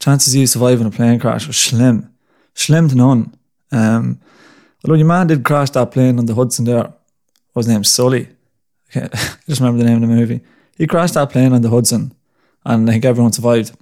Chances 0.00 0.34
of 0.34 0.40
you 0.40 0.46
surviving 0.46 0.86
a 0.86 0.90
plane 0.90 1.18
crash 1.18 1.48
are 1.48 1.52
slim, 1.52 2.12
slim 2.54 2.88
to 2.88 2.94
none. 2.94 3.34
Um, 3.70 4.20
although 4.84 4.96
your 4.96 5.06
man 5.06 5.28
did 5.28 5.44
crash 5.44 5.70
that 5.70 5.92
plane 5.92 6.18
on 6.18 6.26
the 6.26 6.34
Hudson 6.34 6.64
there, 6.64 6.92
was 7.54 7.68
named 7.68 7.86
Sully. 7.86 8.28
I 8.94 9.08
just 9.46 9.60
remember 9.60 9.82
the 9.82 9.88
name 9.88 10.02
of 10.02 10.08
the 10.08 10.14
movie. 10.14 10.40
He 10.76 10.86
crashed 10.86 11.14
that 11.14 11.30
plane 11.30 11.52
on 11.52 11.62
the 11.62 11.70
Hudson, 11.70 12.14
and 12.64 12.88
I 12.88 12.92
think 12.92 13.04
everyone 13.04 13.32
survived. 13.32 13.72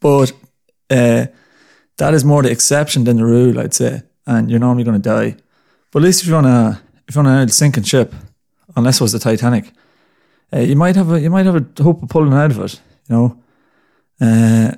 But 0.00 0.32
uh, 0.90 1.26
that 1.96 2.14
is 2.14 2.24
more 2.24 2.42
the 2.42 2.50
exception 2.50 3.04
than 3.04 3.16
the 3.16 3.24
rule, 3.24 3.58
I'd 3.58 3.74
say. 3.74 4.02
And 4.26 4.50
you're 4.50 4.60
normally 4.60 4.84
going 4.84 5.00
to 5.00 5.08
die. 5.08 5.36
But 5.90 6.00
at 6.00 6.04
least 6.04 6.22
if 6.22 6.28
you're 6.28 6.38
on 6.38 6.46
a 6.46 6.82
if 7.08 7.14
you're 7.14 7.26
on 7.26 7.48
a 7.48 7.48
sinking 7.48 7.84
ship, 7.84 8.14
unless 8.76 9.00
it 9.00 9.04
was 9.04 9.12
the 9.12 9.18
Titanic, 9.18 9.70
uh, 10.52 10.60
you 10.60 10.76
might 10.76 10.96
have 10.96 11.10
a 11.10 11.20
you 11.20 11.30
might 11.30 11.46
have 11.46 11.56
a 11.56 11.82
hope 11.82 12.02
of 12.02 12.08
pulling 12.08 12.32
out 12.32 12.50
of 12.50 12.60
it. 12.60 12.80
You 13.08 13.16
know, 13.16 13.42
uh, 14.20 14.72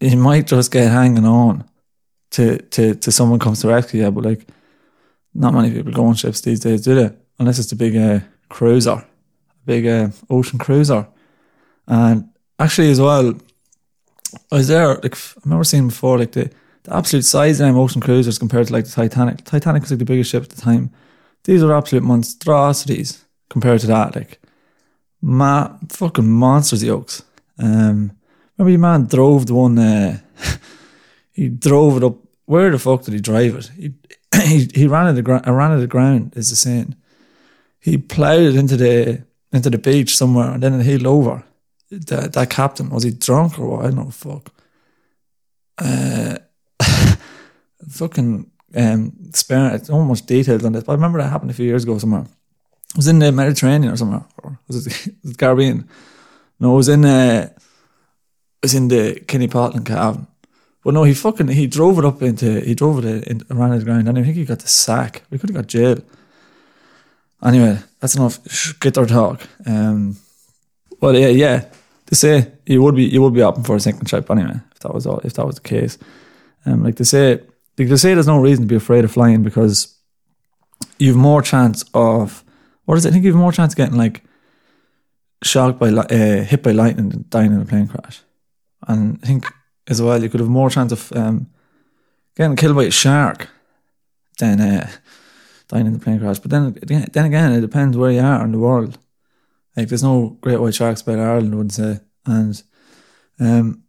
you 0.00 0.16
might 0.16 0.46
just 0.46 0.70
get 0.70 0.90
hanging 0.90 1.26
on 1.26 1.64
to 2.30 2.58
to 2.58 2.94
to 2.94 3.12
someone 3.12 3.38
comes 3.38 3.60
to 3.60 3.68
rescue 3.68 4.02
you. 4.02 4.10
But 4.10 4.24
like, 4.24 4.46
not 5.34 5.54
many 5.54 5.70
people 5.70 5.92
go 5.92 6.06
on 6.06 6.14
ships 6.14 6.40
these 6.40 6.60
days, 6.60 6.82
do 6.82 6.94
they? 6.94 7.14
Unless 7.38 7.58
it's 7.58 7.72
a 7.72 7.76
big 7.76 7.96
uh, 7.96 8.20
cruiser, 8.48 8.90
a 8.90 9.04
big 9.64 9.86
uh, 9.86 10.08
ocean 10.30 10.58
cruiser. 10.58 11.06
And 11.86 12.28
actually, 12.58 12.90
as 12.90 13.00
well, 13.00 13.34
I 14.50 14.56
was 14.56 14.68
there. 14.68 14.96
Like 14.96 15.16
I 15.16 15.40
remember 15.44 15.64
seeing 15.64 15.88
before, 15.88 16.18
like 16.18 16.32
the, 16.32 16.50
the 16.82 16.96
absolute 16.96 17.24
size 17.24 17.60
of 17.60 17.66
them 17.66 17.76
ocean 17.76 18.00
cruisers 18.00 18.38
compared 18.38 18.66
to 18.68 18.72
like 18.72 18.84
the 18.84 18.90
Titanic. 18.90 19.38
The 19.38 19.42
Titanic 19.42 19.82
was 19.82 19.90
like 19.90 20.00
the 20.00 20.04
biggest 20.04 20.30
ship 20.30 20.42
at 20.44 20.50
the 20.50 20.60
time. 20.60 20.90
These 21.46 21.62
are 21.62 21.72
absolute 21.72 22.02
monstrosities 22.02 23.24
compared 23.48 23.80
to 23.80 23.86
that. 23.86 24.16
Like, 24.16 24.40
ma 25.22 25.78
fucking 25.88 26.28
monsters 26.28 26.82
yokes. 26.82 27.22
Um, 27.58 28.12
remember 28.58 28.70
your 28.70 28.80
man 28.80 29.06
drove 29.06 29.46
the 29.46 29.54
one. 29.54 29.78
Uh, 29.78 30.18
he 31.32 31.48
drove 31.48 31.96
it 31.96 32.04
up. 32.04 32.16
Where 32.46 32.70
the 32.70 32.78
fuck 32.78 33.02
did 33.02 33.14
he 33.14 33.20
drive 33.20 33.54
it? 33.54 33.70
He 33.76 33.94
he, 34.42 34.68
he 34.74 34.86
ran 34.86 35.08
it 35.08 35.12
the 35.12 35.22
ground. 35.22 35.46
Ran 35.46 35.72
it 35.72 35.80
the 35.80 35.86
ground. 35.86 36.36
Is 36.36 36.50
the 36.50 36.56
saying. 36.56 36.96
He 37.78 37.96
ploughed 37.96 38.54
it 38.54 38.56
into 38.56 38.76
the 38.76 39.22
into 39.52 39.70
the 39.70 39.78
beach 39.78 40.16
somewhere, 40.16 40.50
and 40.50 40.62
then 40.62 40.80
it 40.80 40.84
heeled 40.84 41.06
over 41.06 41.44
that, 41.90 42.32
that 42.32 42.50
captain 42.50 42.90
was 42.90 43.04
he 43.04 43.10
drunk 43.12 43.58
or 43.58 43.68
what? 43.68 43.84
I 43.84 43.90
don't 43.90 43.96
know. 43.96 44.10
Fuck. 44.10 44.52
Uh, 45.78 46.38
fucking 47.88 48.50
um, 48.74 49.12
sparing. 49.32 49.74
It's 49.74 49.90
almost 49.90 50.26
detailed 50.26 50.64
on 50.64 50.72
this, 50.72 50.84
but 50.84 50.92
I 50.92 50.96
remember 50.96 51.20
that 51.20 51.30
happened 51.30 51.50
a 51.50 51.54
few 51.54 51.66
years 51.66 51.84
ago 51.84 51.98
somewhere. 51.98 52.22
It 52.22 52.96
was 52.96 53.08
in 53.08 53.18
the 53.18 53.32
Mediterranean 53.32 53.92
or 53.92 53.96
somewhere, 53.96 54.24
or 54.42 54.58
was 54.66 54.86
it 54.86 55.14
the 55.24 55.34
Caribbean? 55.34 55.88
No, 56.58 56.74
it 56.74 56.76
was 56.76 56.88
in 56.88 57.04
uh, 57.04 57.48
it 57.52 57.62
was 58.62 58.74
in 58.74 58.88
the 58.88 59.20
Kenny 59.26 59.48
Portland 59.48 59.86
Cavan. 59.86 60.26
But 60.82 60.94
no, 60.94 61.02
he 61.02 61.14
fucking 61.14 61.48
he 61.48 61.66
drove 61.66 61.98
it 61.98 62.04
up 62.04 62.22
into 62.22 62.60
he 62.60 62.74
drove 62.74 63.04
it 63.04 63.26
in, 63.26 63.42
around 63.50 63.78
the 63.78 63.84
ground, 63.84 64.08
and 64.08 64.18
I 64.18 64.22
think 64.22 64.36
he 64.36 64.44
got 64.44 64.60
the 64.60 64.68
sack. 64.68 65.22
We 65.30 65.38
could 65.38 65.50
have 65.50 65.56
got 65.56 65.66
jail. 65.66 65.98
Anyway, 67.42 67.78
that's 68.00 68.16
enough. 68.16 68.38
Get 68.80 68.94
their 68.94 69.06
talk. 69.06 69.42
Um, 69.66 70.16
well, 71.00 71.16
yeah, 71.16 71.28
yeah. 71.28 71.64
They 72.06 72.14
say 72.14 72.52
you 72.66 72.82
would 72.82 72.94
be 72.94 73.04
you 73.04 73.20
would 73.20 73.34
be 73.34 73.42
open 73.42 73.64
for 73.64 73.76
a 73.76 73.80
sinking 73.80 74.04
trip 74.04 74.30
anyway 74.30 74.60
if 74.72 74.78
that 74.80 74.94
was 74.94 75.06
all 75.06 75.18
if 75.24 75.34
that 75.34 75.46
was 75.46 75.56
the 75.56 75.68
case. 75.68 75.98
Um, 76.64 76.82
like 76.82 76.96
they 76.96 77.04
say, 77.04 77.40
they 77.76 77.96
say, 77.96 78.14
there's 78.14 78.26
no 78.26 78.38
reason 78.38 78.64
to 78.64 78.68
be 78.68 78.76
afraid 78.76 79.04
of 79.04 79.12
flying 79.12 79.42
because 79.42 79.96
you've 80.98 81.16
more 81.16 81.42
chance 81.42 81.84
of 81.94 82.44
what 82.84 82.96
is 82.96 83.04
it? 83.04 83.10
I 83.10 83.12
think 83.12 83.24
you've 83.24 83.36
more 83.36 83.52
chance 83.52 83.72
of 83.72 83.76
getting 83.76 83.98
like 83.98 84.22
shocked 85.42 85.78
by 85.78 85.88
uh, 85.88 86.42
hit 86.44 86.62
by 86.62 86.72
lightning 86.72 87.10
than 87.10 87.24
dying 87.28 87.52
in 87.52 87.60
a 87.60 87.64
plane 87.64 87.88
crash. 87.88 88.20
And 88.88 89.18
I 89.22 89.26
think 89.26 89.46
as 89.88 90.00
well 90.00 90.22
you 90.22 90.28
could 90.28 90.40
have 90.40 90.48
more 90.48 90.70
chance 90.70 90.92
of 90.92 91.12
um, 91.12 91.48
getting 92.36 92.56
killed 92.56 92.76
by 92.76 92.84
a 92.84 92.90
shark 92.90 93.48
than 94.38 94.60
uh, 94.60 94.90
dying 95.68 95.86
in 95.86 95.92
the 95.92 95.98
plane 95.98 96.20
crash. 96.20 96.38
But 96.38 96.50
then 96.50 96.78
then 97.12 97.24
again, 97.24 97.52
it 97.52 97.60
depends 97.60 97.96
where 97.96 98.12
you 98.12 98.20
are 98.20 98.44
in 98.44 98.52
the 98.52 98.58
world. 98.58 98.98
Like 99.76 99.88
there's 99.88 100.02
no 100.02 100.38
great 100.40 100.60
white 100.60 100.74
sharks 100.74 101.02
by 101.02 101.12
Ireland, 101.12 101.52
I 101.52 101.56
wouldn't 101.56 101.72
say. 101.72 102.00
And 102.24 102.62
um, 103.38 103.82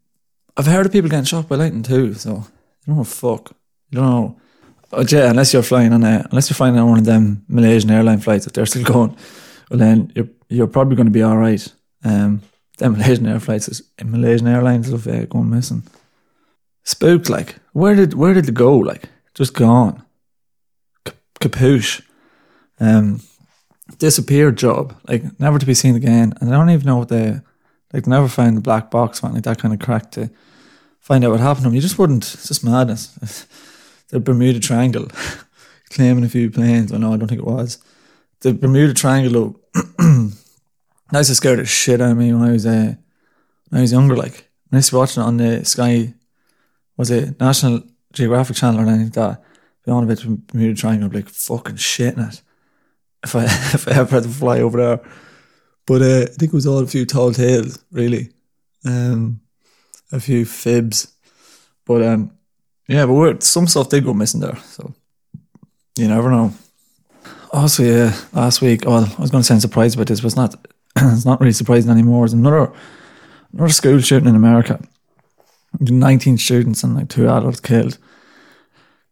I've 0.58 0.65
heard 0.65 0.86
of 0.86 0.91
people 0.91 1.10
getting 1.10 1.25
shot 1.25 1.48
by 1.48 1.56
lightning 1.56 1.84
too. 1.84 2.13
So 2.15 2.32
you 2.32 2.44
don't 2.88 2.98
know 2.98 3.03
fuck. 3.03 3.56
You 3.91 4.01
know. 4.01 4.39
Yeah, 5.10 5.29
unless 5.29 5.51
you're 5.51 5.63
flying 5.63 5.91
on 5.91 6.03
a, 6.03 6.25
unless 6.32 6.50
you're 6.50 6.56
flying 6.56 6.77
on 6.77 6.89
one 6.89 7.00
of 7.00 7.06
them 7.06 7.44
Malaysian 7.50 7.91
airline 7.91 8.20
flights, 8.20 8.48
if 8.48 8.53
they're 8.53 8.65
still 8.65 8.84
going, 8.94 9.17
well 9.70 9.79
then 9.79 10.12
you're 10.15 10.29
you're 10.50 10.67
probably 10.67 10.96
going 10.96 11.08
to 11.08 11.12
be 11.12 11.24
all 11.24 11.38
right. 11.38 11.67
Um, 12.03 12.41
them 12.77 12.94
Malaysian 12.98 13.27
air 13.27 13.39
flights, 13.39 13.82
Malaysian 14.03 14.48
airlines 14.48 14.89
have 14.89 15.08
uh, 15.08 15.25
gone 15.25 15.50
missing. 15.50 15.84
Spooked, 16.84 17.29
like 17.29 17.56
where 17.74 17.96
did 17.96 18.13
where 18.13 18.34
did 18.34 18.48
it 18.48 18.53
go? 18.53 18.77
Like 18.77 19.10
just 19.34 19.53
gone, 19.53 20.03
kapoosh. 21.39 22.01
Um, 22.79 23.22
disappeared 23.98 24.58
job, 24.58 24.96
like 25.08 25.39
never 25.39 25.60
to 25.60 25.65
be 25.65 25.74
seen 25.74 25.96
again. 25.96 26.34
And 26.39 26.53
I 26.53 26.58
don't 26.58 26.70
even 26.70 26.86
know 26.86 26.98
what 26.98 27.10
they 27.10 27.41
like. 27.94 28.08
Never 28.08 28.27
found 28.27 28.58
the 28.58 28.62
black 28.62 28.91
box, 28.91 29.24
man. 29.24 29.34
Like 29.34 29.44
that 29.44 29.60
kind 29.60 29.74
of 29.74 29.79
crack 29.79 30.12
to 30.12 30.29
find 31.00 31.24
out 31.25 31.32
what 31.32 31.39
happened 31.39 31.63
to 31.63 31.70
him. 31.70 31.75
You 31.75 31.82
just 31.82 32.00
wouldn't. 32.00 32.34
It's 32.34 32.48
just 32.48 32.63
madness. 32.63 33.48
the 34.10 34.20
Bermuda 34.20 34.60
Triangle, 34.60 35.08
claiming 35.90 36.24
a 36.24 36.30
few 36.30 36.50
planes. 36.50 36.92
Oh 36.92 36.98
no, 36.98 37.14
I 37.14 37.18
don't 37.18 37.28
think 37.28 37.42
it 37.42 37.48
was. 37.48 37.80
The 38.42 38.54
Bermuda 38.54 38.94
Triangle. 38.94 39.60
that 39.74 40.34
used 41.14 41.30
to 41.30 41.36
scare 41.36 41.56
the 41.56 41.66
shit 41.66 42.02
out 42.02 42.12
of 42.12 42.18
me 42.18 42.34
when 42.34 42.48
I 42.48 42.52
was 42.52 42.66
uh, 42.66 42.96
when 43.70 43.80
I 43.80 43.82
was 43.82 43.92
younger. 43.92 44.16
Like 44.16 44.50
when 44.70 44.78
I 44.78 44.80
used 44.80 44.90
to 44.90 44.98
watch 44.98 45.18
it 45.18 45.22
on 45.22 45.38
the 45.38 45.66
Sky, 45.66 46.14
was 46.96 47.12
it 47.12 47.40
National 47.40 47.84
Geographic 48.14 48.56
Channel 48.56 48.82
or 48.82 48.84
anything 48.84 49.06
like 49.06 49.14
that? 49.14 49.44
Be 49.86 49.92
on 49.92 50.04
a 50.04 50.08
bit 50.08 50.24
of 50.24 50.48
Bermuda 50.48 50.76
Triangle, 50.76 51.06
I'd 51.06 51.12
be 51.12 51.18
like 51.20 51.30
fucking 51.30 51.76
shitting 51.76 52.30
it. 52.32 52.42
If 53.24 53.36
I 53.36 53.44
if 53.74 53.88
I 53.88 53.92
ever 53.92 54.16
had 54.16 54.24
to 54.24 54.30
fly 54.30 54.60
over 54.60 54.78
there, 54.78 55.12
but 55.86 56.02
uh, 56.02 56.24
I 56.24 56.26
think 56.26 56.54
it 56.54 56.54
was 56.54 56.68
all 56.68 56.80
a 56.80 56.88
few 56.88 57.06
tall 57.06 57.32
tales, 57.32 57.84
really, 57.92 58.32
um, 58.86 59.42
a 60.12 60.20
few 60.20 60.46
fibs, 60.46 61.14
but 61.86 62.02
um, 62.04 62.37
yeah, 62.88 63.06
but 63.06 63.44
some 63.44 63.67
stuff 63.67 63.89
did 63.89 64.06
go 64.06 64.13
missing 64.13 64.39
there, 64.39 64.56
so 64.58 64.94
you 65.98 66.08
never 66.08 66.32
know. 66.32 66.53
Also, 67.51 67.84
yeah, 67.84 68.12
uh, 68.13 68.39
last 68.39 68.62
week, 68.62 68.86
well, 68.86 69.06
I 69.17 69.22
was 69.22 69.32
going 69.32 69.41
to 69.41 69.48
sound 69.48 69.62
surprised 69.62 69.96
about 69.96 70.08
this, 70.08 70.22
but 70.22 70.27
it's 70.27 70.36
not, 70.36 70.56
it's 70.96 71.25
not 71.25 71.39
really 71.39 71.53
surprising 71.53 71.91
anymore. 71.91 72.25
It's 72.25 72.34
another, 72.34 72.72
another 73.53 73.72
school 73.72 74.00
shooting 74.00 74.29
in 74.29 74.36
America. 74.36 74.79
19 75.79 76.38
students 76.38 76.84
and 76.84 76.96
like 76.96 77.10
two 77.10 77.29
adults 77.29 77.60
killed. 77.60 77.98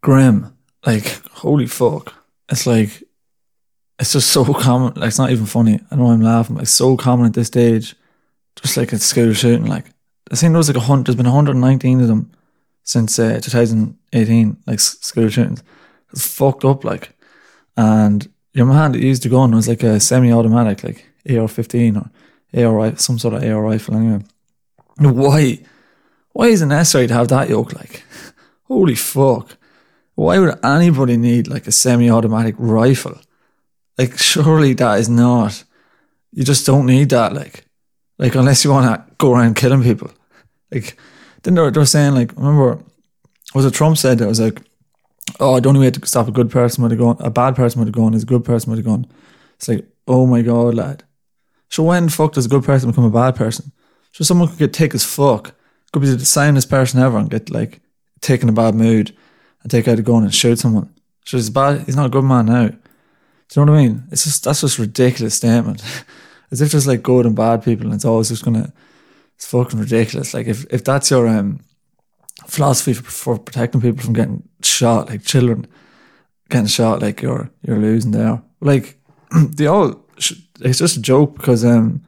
Grim. 0.02 0.56
Like, 0.86 1.08
holy 1.32 1.68
fuck. 1.68 2.14
It's 2.50 2.68
like, 2.68 3.04
it's 4.00 4.14
just 4.14 4.30
so 4.30 4.46
common. 4.54 4.94
Like, 4.96 5.08
it's 5.08 5.20
not 5.20 5.32
even 5.32 5.46
funny. 5.46 5.80
I 5.90 5.96
know 5.96 6.08
I'm 6.08 6.22
laughing, 6.22 6.58
it's 6.60 6.72
so 6.72 6.98
common 6.98 7.28
at 7.28 7.34
this 7.34 7.48
stage. 7.48 7.96
Just 8.56 8.78
like 8.78 8.94
a 8.94 9.00
school 9.00 9.34
shooting. 9.34 9.66
Like, 9.66 9.86
I 10.32 10.36
think 10.36 10.52
there 10.52 10.58
was 10.58 10.70
like 10.70 10.78
a 10.78 10.82
hundred, 10.82 11.08
there's 11.08 11.16
been 11.16 11.26
119 11.26 12.02
of 12.02 12.08
them 12.08 12.32
since 12.86 13.20
uh, 13.20 13.40
2018, 13.42 14.58
like 14.66 14.80
school 14.80 15.28
shootings. 15.28 15.64
It's 16.12 16.26
fucked 16.26 16.64
up, 16.64 16.86
like. 16.86 17.12
And 17.76 18.32
your 18.54 18.68
man 18.68 18.94
that 18.94 19.02
used 19.02 19.24
the 19.24 19.30
gun 19.30 19.54
was 19.54 19.68
like 19.68 19.84
a 19.84 20.00
semi-automatic, 20.00 20.84
like 20.84 21.06
AR-15 21.28 21.98
or 21.98 22.10
AR 22.56 22.96
some 22.96 23.20
sort 23.20 23.34
of 23.34 23.44
AR 23.44 23.62
rifle. 23.62 23.96
Anyway, 23.96 24.24
why? 24.98 25.60
Why 26.32 26.48
is 26.48 26.62
it 26.62 26.68
necessary 26.68 27.08
to 27.08 27.14
have 27.14 27.28
that 27.30 27.50
yoke? 27.50 27.74
Like, 27.74 28.04
holy 28.64 28.96
fuck! 28.96 29.58
Why 30.14 30.40
would 30.40 30.64
anybody 30.64 31.18
need 31.18 31.48
like 31.48 31.68
a 31.68 31.72
semi-automatic 31.72 32.56
rifle? 32.58 33.20
Like, 33.98 34.18
surely 34.18 34.74
that 34.74 35.00
is 35.00 35.10
not. 35.10 35.64
You 36.32 36.44
just 36.44 36.66
don't 36.66 36.86
need 36.86 37.10
that. 37.10 37.34
Like, 37.34 37.66
like 38.18 38.36
unless 38.36 38.64
you 38.64 38.72
want 38.72 38.86
to 38.86 39.16
go 39.18 39.34
around 39.34 39.56
killing 39.56 39.84
people. 39.84 40.12
Like, 40.72 40.98
then 41.46 41.54
they're, 41.54 41.72
they 41.72 41.80
were 41.80 41.86
saying 41.86 42.16
like, 42.16 42.36
remember, 42.36 42.80
was 43.54 43.66
it 43.66 43.74
Trump 43.74 43.98
said 43.98 44.18
that 44.18 44.28
was 44.28 44.40
like, 44.40 44.62
oh, 45.40 45.60
the 45.60 45.70
only 45.70 45.82
way 45.82 45.92
to 45.92 46.08
stop 46.08 46.28
a 46.28 46.32
good 46.32 46.50
person 46.50 46.84
with 46.84 46.92
a 46.92 46.96
gun, 46.96 47.16
a 47.20 47.30
bad 47.30 47.56
person 47.56 47.80
with 47.80 47.88
a 47.88 47.92
gun, 47.92 48.14
is 48.14 48.24
a 48.24 48.28
good 48.28 48.44
person 48.44 48.72
with 48.72 48.80
a 48.80 48.84
gun. 48.84 49.08
It's 49.56 49.68
like, 49.68 49.88
oh 50.08 50.26
my 50.26 50.42
god, 50.42 50.74
lad. 50.74 51.04
So 51.70 51.84
when 51.84 52.10
fuck 52.10 52.34
does 52.34 52.48
a 52.48 52.50
good 52.50 52.64
person 52.64 52.90
become 52.90 53.06
a 53.06 53.10
bad 53.10 53.36
person? 53.36 53.72
So 54.12 54.24
someone 54.24 54.50
could 54.50 54.58
get 54.58 54.76
thick 54.76 54.96
as 54.96 55.04
fuck, 55.04 55.54
could 55.92 56.02
be 56.02 56.10
the 56.10 56.26
soundest 56.26 56.70
person 56.70 57.00
ever, 57.00 57.18
and 57.18 57.30
get 57.30 57.50
like 57.50 57.80
taken 58.22 58.50
a 58.50 58.54
bad 58.54 58.76
mood 58.76 59.16
and 59.62 59.72
take 59.72 59.88
out 59.88 60.00
a 60.00 60.02
gun 60.02 60.24
and 60.24 60.34
shoot 60.34 60.58
someone. 60.58 60.94
So 61.26 61.38
he's 61.38 61.50
bad. 61.50 61.82
He's 61.82 61.96
not 61.96 62.08
a 62.08 62.10
good 62.10 62.24
man 62.24 62.48
now. 62.48 62.68
Do 62.68 63.60
you 63.60 63.66
know 63.66 63.72
what 63.72 63.80
I 63.80 63.84
mean? 63.84 64.04
It's 64.12 64.24
just 64.24 64.44
that's 64.44 64.62
just 64.62 64.80
ridiculous 64.80 65.36
statement. 65.36 65.84
As 66.52 66.62
if 66.62 66.72
there's 66.72 66.88
like 66.88 67.04
good 67.04 67.26
and 67.26 67.36
bad 67.36 67.64
people, 67.64 67.86
and 67.86 67.96
it's 67.96 68.06
always 68.06 68.30
just 68.30 68.46
gonna 68.46 68.74
it's 69.36 69.46
fucking 69.46 69.80
ridiculous. 69.80 70.34
Like 70.34 70.48
if, 70.48 70.66
if 70.72 70.84
that's 70.84 71.12
your 71.12 71.28
um, 71.28 71.60
philosophy 72.48 72.94
for, 72.94 73.04
for, 73.04 73.40
protecting 73.40 73.82
people 73.82 74.04
from 74.04 74.14
getting 74.14 74.48
shot, 74.64 75.10
like 75.10 75.24
children 75.24 75.68
getting 76.50 76.68
shot, 76.68 77.02
like 77.02 77.22
you're 77.22 77.50
you're 77.64 77.80
losing 77.80 78.12
there. 78.12 78.42
Like 78.62 78.98
they 79.36 79.68
all, 79.68 80.06
it's 80.18 80.80
just 80.80 80.98
a 80.98 81.02
joke 81.02 81.38
because 81.38 81.66
um, 81.66 82.04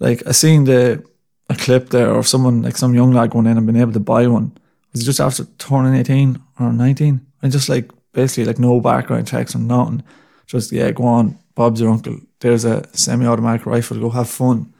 like 0.00 0.26
I 0.26 0.32
seen 0.32 0.64
the 0.64 1.04
a 1.50 1.54
clip 1.54 1.90
there 1.90 2.10
of 2.10 2.28
someone 2.28 2.62
like 2.62 2.76
some 2.76 2.94
young 2.94 3.12
lad 3.12 3.30
going 3.30 3.46
in 3.46 3.56
and 3.56 3.66
being 3.66 3.80
able 3.80 3.92
to 3.92 4.00
buy 4.00 4.26
one. 4.26 4.56
Was 4.92 5.04
just 5.04 5.20
after 5.20 5.44
turning 5.58 5.94
eighteen 5.94 6.42
or 6.58 6.72
nineteen, 6.72 7.26
and 7.42 7.52
just 7.52 7.68
like 7.68 7.90
basically 8.12 8.46
like 8.46 8.58
no 8.58 8.80
background 8.80 9.28
checks 9.28 9.54
or 9.54 9.58
nothing. 9.58 10.02
Just 10.46 10.72
yeah, 10.72 10.90
go 10.90 11.04
on, 11.04 11.38
Bob's 11.54 11.80
your 11.80 11.90
uncle. 11.90 12.18
There's 12.40 12.64
a 12.64 12.88
semi-automatic 12.96 13.66
rifle. 13.66 14.00
Go 14.00 14.08
have 14.10 14.30
fun 14.30 14.72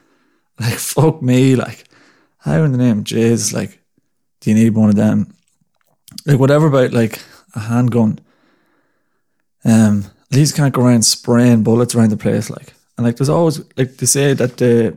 like, 0.61 0.75
fuck 0.75 1.23
me. 1.23 1.57
Like, 1.57 1.85
how 2.39 2.63
in 2.63 2.73
the 2.73 2.79
name 2.79 2.99
of 2.99 3.05
Jesus, 3.05 3.53
like, 3.53 3.81
do 4.41 4.51
you 4.51 4.57
need 4.57 4.75
one 4.75 4.89
of 4.89 4.97
them? 4.97 5.35
Like, 6.27 6.39
whatever 6.39 6.67
about, 6.67 6.93
like, 6.93 7.21
a 7.55 7.61
handgun. 7.61 8.19
Um, 9.65 10.05
these 10.31 10.53
can't 10.53 10.75
go 10.75 10.83
around 10.83 11.03
spraying 11.03 11.63
bullets 11.63 11.95
around 11.95 12.11
the 12.11 12.17
place, 12.17 12.51
like. 12.51 12.75
And, 12.97 13.07
like, 13.07 13.17
there's 13.17 13.29
always, 13.29 13.61
like, 13.77 13.97
they 13.97 14.07
say 14.07 14.33
that 14.35 14.57
they, 14.57 14.93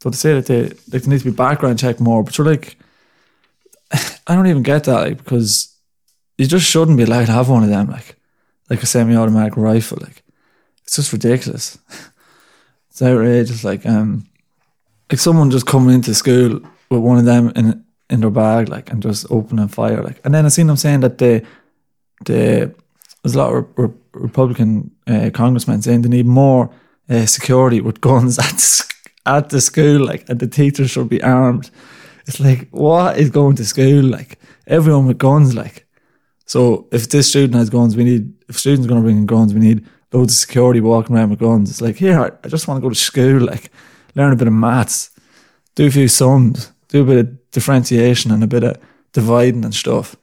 so 0.00 0.10
they 0.10 0.16
say 0.16 0.34
that 0.34 0.46
they, 0.46 0.62
like, 0.62 1.02
there 1.02 1.10
needs 1.10 1.22
to 1.22 1.30
be 1.30 1.36
background 1.36 1.78
check 1.78 2.00
more, 2.00 2.22
but 2.22 2.36
you're 2.36 2.46
like, 2.46 2.76
I 4.26 4.34
don't 4.34 4.46
even 4.46 4.62
get 4.62 4.84
that, 4.84 5.00
like, 5.00 5.18
because 5.18 5.74
you 6.36 6.46
just 6.46 6.66
shouldn't 6.68 6.96
be 6.96 7.04
allowed 7.04 7.26
to 7.26 7.32
have 7.32 7.48
one 7.48 7.62
of 7.62 7.70
them, 7.70 7.88
like, 7.88 8.16
like 8.68 8.82
a 8.82 8.86
semi-automatic 8.86 9.56
rifle, 9.56 9.98
like. 10.00 10.22
It's 10.84 10.96
just 10.96 11.12
ridiculous. 11.12 11.78
it's 12.90 13.00
outrageous, 13.00 13.64
like, 13.64 13.86
um, 13.86 14.26
like 15.12 15.20
someone 15.20 15.50
just 15.50 15.66
coming 15.66 15.94
into 15.94 16.14
school 16.14 16.60
with 16.90 17.00
one 17.00 17.18
of 17.18 17.26
them 17.26 17.52
in 17.54 17.84
in 18.08 18.20
their 18.20 18.30
bag, 18.30 18.68
like, 18.68 18.90
and 18.90 19.02
just 19.02 19.26
opening 19.30 19.68
fire, 19.68 20.02
like. 20.02 20.20
And 20.24 20.34
then 20.34 20.44
I 20.46 20.48
seen 20.48 20.66
them 20.66 20.76
saying 20.76 21.00
that 21.00 21.18
the 21.18 21.44
the 22.24 22.74
there's 23.22 23.34
a 23.34 23.38
lot 23.38 23.54
of 23.54 23.66
re- 23.76 23.98
Republican 24.14 24.90
uh, 25.06 25.30
congressmen 25.32 25.82
saying 25.82 26.02
they 26.02 26.08
need 26.08 26.26
more 26.26 26.70
uh, 27.10 27.26
security 27.26 27.80
with 27.80 28.00
guns 28.00 28.38
at 28.48 28.62
at 29.26 29.50
the 29.50 29.60
school, 29.60 30.00
like, 30.00 30.26
and 30.30 30.40
the 30.40 30.48
teachers 30.48 30.90
should 30.90 31.10
be 31.10 31.22
armed. 31.22 31.70
It's 32.26 32.40
like, 32.40 32.68
what 32.70 33.18
is 33.18 33.30
going 33.30 33.56
to 33.56 33.64
school? 33.64 34.02
Like, 34.02 34.38
everyone 34.66 35.06
with 35.06 35.18
guns, 35.18 35.54
like. 35.54 35.86
So 36.46 36.88
if 36.90 37.08
this 37.08 37.28
student 37.28 37.54
has 37.54 37.68
guns, 37.68 37.96
we 37.96 38.04
need. 38.04 38.32
If 38.48 38.58
students 38.58 38.86
going 38.86 39.00
to 39.00 39.04
bring 39.04 39.18
in 39.18 39.26
guns, 39.26 39.52
we 39.52 39.60
need 39.60 39.84
loads 40.12 40.32
of 40.32 40.38
security 40.38 40.80
walking 40.80 41.16
around 41.16 41.30
with 41.30 41.38
guns. 41.38 41.70
It's 41.70 41.82
like, 41.82 41.96
here, 41.96 42.38
I 42.44 42.48
just 42.48 42.66
want 42.66 42.78
to 42.78 42.82
go 42.82 42.88
to 42.88 42.94
school, 42.94 43.40
like 43.40 43.70
learn 44.14 44.32
a 44.32 44.36
bit 44.36 44.48
of 44.48 44.54
maths, 44.54 45.10
do 45.74 45.86
a 45.86 45.90
few 45.90 46.08
sums, 46.08 46.72
do 46.88 47.02
a 47.02 47.04
bit 47.04 47.18
of 47.18 47.50
differentiation 47.50 48.30
and 48.30 48.44
a 48.44 48.46
bit 48.46 48.64
of 48.64 48.76
dividing 49.12 49.64
and 49.64 49.74
stuff. 49.74 50.16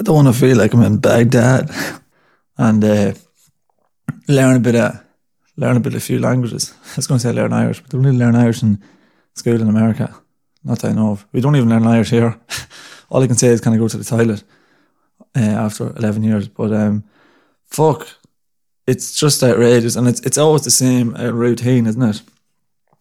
I 0.00 0.04
don't 0.04 0.16
want 0.16 0.28
to 0.28 0.40
feel 0.40 0.56
like 0.56 0.74
I'm 0.74 0.82
in 0.82 0.98
Baghdad 0.98 1.70
and 2.58 2.84
uh, 2.84 3.12
learn 4.28 4.56
a 4.56 4.60
bit 4.60 4.74
of 4.74 5.04
learn 5.56 5.76
a 5.76 5.80
bit 5.80 5.92
of 5.92 5.98
a 5.98 6.00
few 6.00 6.18
languages. 6.18 6.74
I 6.84 6.96
was 6.96 7.06
going 7.06 7.18
to 7.18 7.28
say 7.28 7.32
learn 7.32 7.52
Irish, 7.52 7.80
but 7.80 7.90
don't 7.90 8.18
learn 8.18 8.34
Irish 8.34 8.62
in 8.62 8.82
school 9.34 9.60
in 9.60 9.68
America. 9.68 10.14
Not 10.64 10.80
that 10.80 10.90
I 10.90 10.94
know 10.94 11.12
of. 11.12 11.26
We 11.32 11.40
don't 11.40 11.56
even 11.56 11.68
learn 11.68 11.86
Irish 11.86 12.10
here. 12.10 12.38
All 13.10 13.22
I 13.22 13.26
can 13.26 13.36
say 13.36 13.48
is 13.48 13.60
kind 13.60 13.74
of 13.74 13.80
go 13.80 13.88
to 13.88 13.98
the 13.98 14.04
toilet 14.04 14.44
uh, 15.36 15.40
after 15.40 15.94
11 15.96 16.22
years. 16.22 16.48
But 16.48 16.72
um, 16.72 17.04
fuck, 17.66 18.08
it's 18.86 19.14
just 19.18 19.42
outrageous. 19.42 19.96
And 19.96 20.08
it's, 20.08 20.20
it's 20.20 20.38
always 20.38 20.62
the 20.62 20.70
same 20.70 21.16
uh, 21.16 21.30
routine, 21.30 21.86
isn't 21.86 22.02
it? 22.02 22.22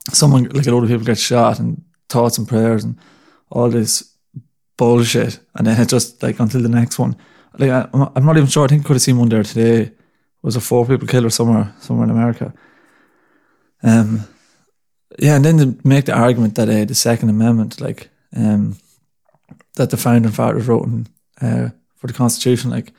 Someone, 0.09 0.45
like 0.45 0.65
a 0.67 0.71
lot 0.71 0.83
of 0.83 0.89
people 0.89 1.05
get 1.05 1.19
shot 1.19 1.59
and 1.59 1.83
thoughts 2.09 2.37
and 2.37 2.47
prayers 2.47 2.83
and 2.83 2.97
all 3.49 3.69
this 3.69 4.15
bullshit. 4.77 5.39
And 5.55 5.67
then 5.67 5.79
it 5.79 5.89
just 5.89 6.23
like 6.23 6.39
until 6.39 6.61
the 6.61 6.69
next 6.69 6.99
one. 6.99 7.15
Like 7.57 7.69
I, 7.69 7.87
I'm 7.93 8.25
not 8.25 8.37
even 8.37 8.49
sure. 8.49 8.65
I 8.65 8.67
think 8.67 8.81
I 8.81 8.87
could 8.87 8.93
have 8.95 9.01
seen 9.01 9.17
one 9.17 9.29
there 9.29 9.43
today. 9.43 9.91
Was 10.41 10.55
a 10.55 10.61
four 10.61 10.87
people 10.87 11.07
killer 11.07 11.29
somewhere, 11.29 11.71
somewhere 11.79 12.05
in 12.05 12.09
America. 12.09 12.51
Um, 13.83 14.27
yeah, 15.19 15.35
and 15.35 15.45
then 15.45 15.57
to 15.57 15.87
make 15.87 16.05
the 16.05 16.15
argument 16.15 16.55
that 16.55 16.69
uh, 16.69 16.85
the 16.85 16.95
Second 16.95 17.29
Amendment, 17.29 17.79
like, 17.79 18.09
um, 18.35 18.77
that 19.75 19.89
the 19.89 19.97
founding 19.97 20.31
fathers 20.31 20.67
wrote 20.67 20.85
in, 20.85 21.07
uh, 21.41 21.69
for 21.95 22.07
the 22.07 22.13
Constitution, 22.13 22.71
like, 22.71 22.93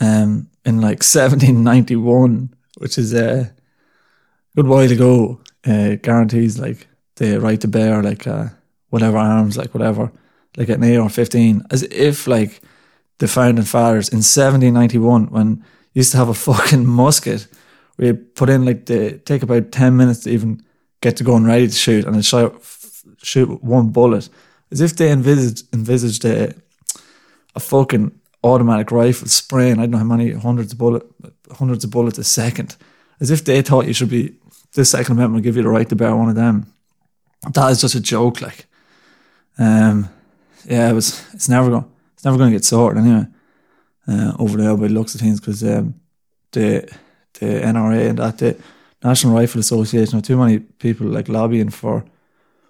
um, 0.00 0.48
in 0.64 0.80
like 0.80 0.98
1791, 1.04 2.54
which 2.78 2.98
is 2.98 3.14
uh, 3.14 3.46
a 3.46 4.56
good 4.56 4.66
while 4.66 4.90
ago, 4.90 5.40
uh, 5.68 5.96
guarantees 5.96 6.58
like 6.58 6.86
the 7.16 7.38
right 7.40 7.60
to 7.60 7.68
bear 7.68 8.02
like 8.02 8.26
uh, 8.26 8.48
whatever 8.90 9.18
arms, 9.18 9.56
like 9.56 9.74
whatever, 9.74 10.10
like 10.56 10.68
an 10.68 10.82
AR-15, 10.82 11.66
as 11.70 11.82
if 11.82 12.26
like 12.26 12.60
the 13.18 13.28
founding 13.28 13.64
fathers 13.64 14.08
in 14.08 14.18
1791 14.18 15.26
when 15.26 15.64
used 15.92 16.12
to 16.12 16.18
have 16.18 16.28
a 16.28 16.34
fucking 16.46 16.86
musket 16.86 17.48
We 17.96 18.12
put 18.12 18.48
in 18.48 18.64
like 18.64 18.86
the 18.86 19.18
take 19.18 19.42
about 19.42 19.72
10 19.72 19.96
minutes 19.96 20.20
to 20.20 20.30
even 20.30 20.62
get 21.00 21.16
to 21.16 21.24
going 21.24 21.44
ready 21.44 21.66
to 21.66 21.74
shoot 21.74 22.04
and 22.04 22.14
then 22.14 22.22
shoot, 22.22 22.52
shoot 23.22 23.62
one 23.62 23.88
bullet. 23.88 24.28
As 24.70 24.80
if 24.80 24.96
they 24.96 25.10
envisaged 25.10 25.74
envisaged 25.74 26.24
a, 26.24 26.54
a 27.54 27.60
fucking 27.60 28.12
automatic 28.44 28.92
rifle 28.92 29.26
spraying 29.26 29.78
I 29.78 29.82
don't 29.82 29.90
know 29.90 29.98
how 29.98 30.04
many 30.04 30.32
hundreds 30.32 30.72
of 30.72 30.78
bullet 30.78 31.02
hundreds 31.58 31.84
of 31.84 31.90
bullets 31.90 32.18
a 32.18 32.24
second. 32.24 32.76
As 33.20 33.30
if 33.30 33.44
they 33.44 33.62
thought 33.62 33.86
you 33.86 33.94
should 33.94 34.10
be 34.10 34.36
this 34.74 34.90
second 34.90 35.12
amendment 35.12 35.34
will 35.34 35.44
give 35.44 35.56
you 35.56 35.62
the 35.62 35.68
right 35.68 35.88
to 35.88 35.96
bear 35.96 36.14
one 36.14 36.28
of 36.28 36.34
them 36.34 36.72
that 37.52 37.70
is 37.70 37.80
just 37.80 37.94
a 37.94 38.00
joke 38.00 38.40
like 38.40 38.66
um 39.58 40.08
yeah 40.64 40.90
it 40.90 40.92
was 40.92 41.24
it's 41.32 41.48
never 41.48 41.70
going 41.70 41.90
it's 42.14 42.24
never 42.24 42.36
going 42.36 42.50
to 42.50 42.56
get 42.56 42.64
sorted 42.64 43.02
anyway 43.02 43.26
uh, 44.08 44.32
over 44.38 44.56
there 44.56 44.76
by 44.76 44.88
the 44.88 44.94
looks 44.94 45.14
of 45.14 45.20
things 45.20 45.40
because 45.40 45.62
um, 45.62 45.94
the 46.52 46.88
the 47.34 47.46
NRA 47.46 48.08
and 48.08 48.18
that 48.18 48.38
the 48.38 48.56
National 49.04 49.34
Rifle 49.34 49.60
Association 49.60 50.16
have 50.16 50.24
too 50.24 50.36
many 50.36 50.58
people 50.58 51.06
like 51.06 51.28
lobbying 51.28 51.70
for 51.70 52.04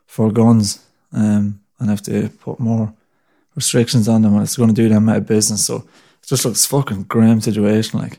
for 0.06 0.30
guns 0.30 0.84
um, 1.12 1.60
and 1.78 1.88
have 1.88 2.02
to 2.02 2.28
put 2.40 2.60
more 2.60 2.92
restrictions 3.54 4.08
on 4.08 4.22
them 4.22 4.34
and 4.34 4.42
it's 4.42 4.56
going 4.56 4.68
to 4.68 4.74
do 4.74 4.88
them 4.88 5.08
out 5.08 5.18
of 5.18 5.26
business. 5.26 5.64
So 5.64 5.76
it 5.76 6.26
just 6.26 6.44
looks 6.44 6.66
fucking 6.66 7.04
grim 7.04 7.40
situation. 7.40 8.00
Like, 8.00 8.18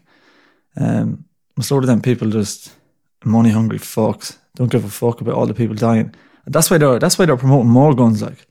um, 0.77 1.25
most 1.55 1.71
of 1.71 1.85
them 1.85 2.01
people 2.01 2.29
just 2.29 2.73
money 3.23 3.49
hungry 3.49 3.79
fucks 3.79 4.37
don't 4.55 4.71
give 4.71 4.83
a 4.83 4.89
fuck 4.89 5.21
about 5.21 5.35
all 5.35 5.47
the 5.47 5.53
people 5.53 5.75
dying. 5.75 6.13
And 6.45 6.53
that's 6.53 6.69
why 6.69 6.77
they're 6.77 6.99
that's 6.99 7.17
why 7.17 7.25
they're 7.25 7.37
promoting 7.37 7.69
more 7.69 7.95
guns. 7.95 8.21
Like, 8.21 8.45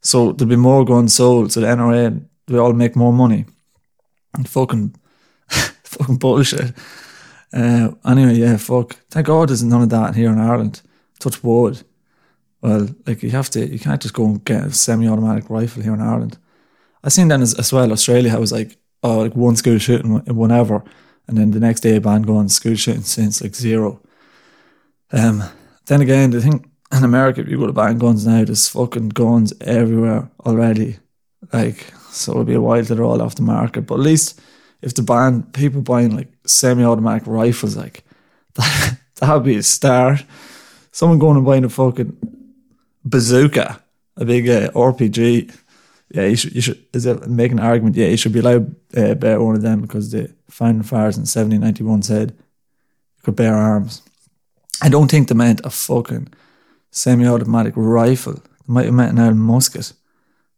so 0.00 0.32
there'll 0.32 0.50
be 0.50 0.56
more 0.56 0.84
guns 0.84 1.14
sold. 1.14 1.52
So 1.52 1.60
the 1.60 1.68
NRA 1.68 2.24
we 2.48 2.58
all 2.58 2.72
make 2.72 2.96
more 2.96 3.12
money. 3.12 3.46
And 4.34 4.48
fucking 4.48 4.96
fucking 5.48 6.16
bullshit. 6.16 6.74
Uh, 7.52 7.90
anyway, 8.04 8.34
yeah, 8.34 8.56
fuck. 8.56 8.96
Thank 9.10 9.26
God 9.26 9.50
there's 9.50 9.62
none 9.62 9.82
of 9.82 9.90
that 9.90 10.16
here 10.16 10.32
in 10.32 10.38
Ireland. 10.38 10.82
Touch 11.20 11.44
wood. 11.44 11.82
Well, 12.60 12.88
like 13.06 13.22
you 13.22 13.30
have 13.30 13.50
to, 13.50 13.66
you 13.66 13.78
can't 13.78 14.00
just 14.00 14.14
go 14.14 14.24
and 14.24 14.44
get 14.44 14.64
a 14.64 14.72
semi-automatic 14.72 15.50
rifle 15.50 15.82
here 15.82 15.94
in 15.94 16.00
Ireland. 16.00 16.38
I 17.04 17.08
seen 17.08 17.28
then 17.28 17.42
as, 17.42 17.54
as 17.54 17.72
well 17.72 17.92
Australia. 17.92 18.34
I 18.34 18.38
was 18.38 18.52
like, 18.52 18.78
oh, 19.02 19.18
like 19.18 19.36
one 19.36 19.56
school 19.56 19.78
shooting 19.78 20.24
whenever, 20.24 20.82
and 21.28 21.36
then 21.36 21.50
the 21.50 21.60
next 21.60 21.80
day 21.80 21.96
a 21.96 22.00
ban 22.00 22.22
going 22.22 22.48
school 22.48 22.74
shooting 22.74 23.02
since 23.02 23.42
like 23.42 23.54
zero. 23.54 24.00
Um, 25.12 25.44
then 25.86 26.00
again, 26.00 26.30
the 26.30 26.40
thing 26.40 26.70
in 26.90 27.04
America, 27.04 27.40
if 27.40 27.48
you 27.48 27.58
go 27.58 27.66
to 27.66 27.72
ban 27.72 27.98
guns 27.98 28.26
now, 28.26 28.44
there's 28.44 28.68
fucking 28.68 29.10
guns 29.10 29.52
everywhere 29.60 30.30
already. 30.44 30.98
Like, 31.52 31.92
so 32.10 32.32
it'll 32.32 32.44
be 32.44 32.54
a 32.54 32.60
while 32.60 32.84
till 32.84 32.96
they're 32.96 33.04
all 33.04 33.22
off 33.22 33.34
the 33.34 33.42
market. 33.42 33.82
But 33.82 33.94
at 33.94 34.00
least 34.00 34.40
if 34.80 34.94
the 34.94 35.02
ban 35.02 35.44
people 35.52 35.80
buying 35.80 36.16
like 36.16 36.28
semi-automatic 36.46 37.26
rifles, 37.26 37.76
like 37.76 38.04
that, 38.54 38.98
that 39.16 39.34
would 39.34 39.44
be 39.44 39.56
a 39.56 39.62
start. 39.62 40.24
Someone 40.90 41.18
going 41.18 41.36
and 41.36 41.46
buying 41.46 41.64
a 41.64 41.68
fucking 41.68 42.16
bazooka, 43.04 43.82
a 44.16 44.24
big 44.24 44.48
uh, 44.48 44.70
RPG. 44.72 45.56
Yeah, 46.10 46.26
you 46.26 46.36
should. 46.36 46.54
You 46.54 46.60
should. 46.60 46.84
Is 46.92 47.06
it 47.06 47.26
make 47.26 47.52
an 47.52 47.60
argument? 47.60 47.96
Yeah, 47.96 48.08
you 48.08 48.18
should 48.18 48.32
be 48.34 48.40
allowed 48.40 48.74
uh, 48.94 49.14
bear 49.14 49.40
one 49.40 49.54
of 49.54 49.62
them 49.62 49.80
because 49.80 50.10
the 50.10 50.34
founding 50.50 50.82
fathers 50.82 51.16
in 51.16 51.24
seventeen 51.24 51.62
ninety 51.62 51.82
one 51.82 52.02
said 52.02 52.32
you 52.32 53.22
could 53.22 53.36
bear 53.36 53.54
arms. 53.54 54.02
I 54.82 54.88
don't 54.88 55.08
think 55.08 55.28
they 55.28 55.34
meant 55.34 55.60
a 55.64 55.70
fucking 55.70 56.28
semi-automatic 56.90 57.74
rifle. 57.76 58.34
They 58.34 58.74
might 58.74 58.86
have 58.86 58.94
meant 58.94 59.12
an 59.12 59.24
old 59.24 59.36
musket. 59.36 59.92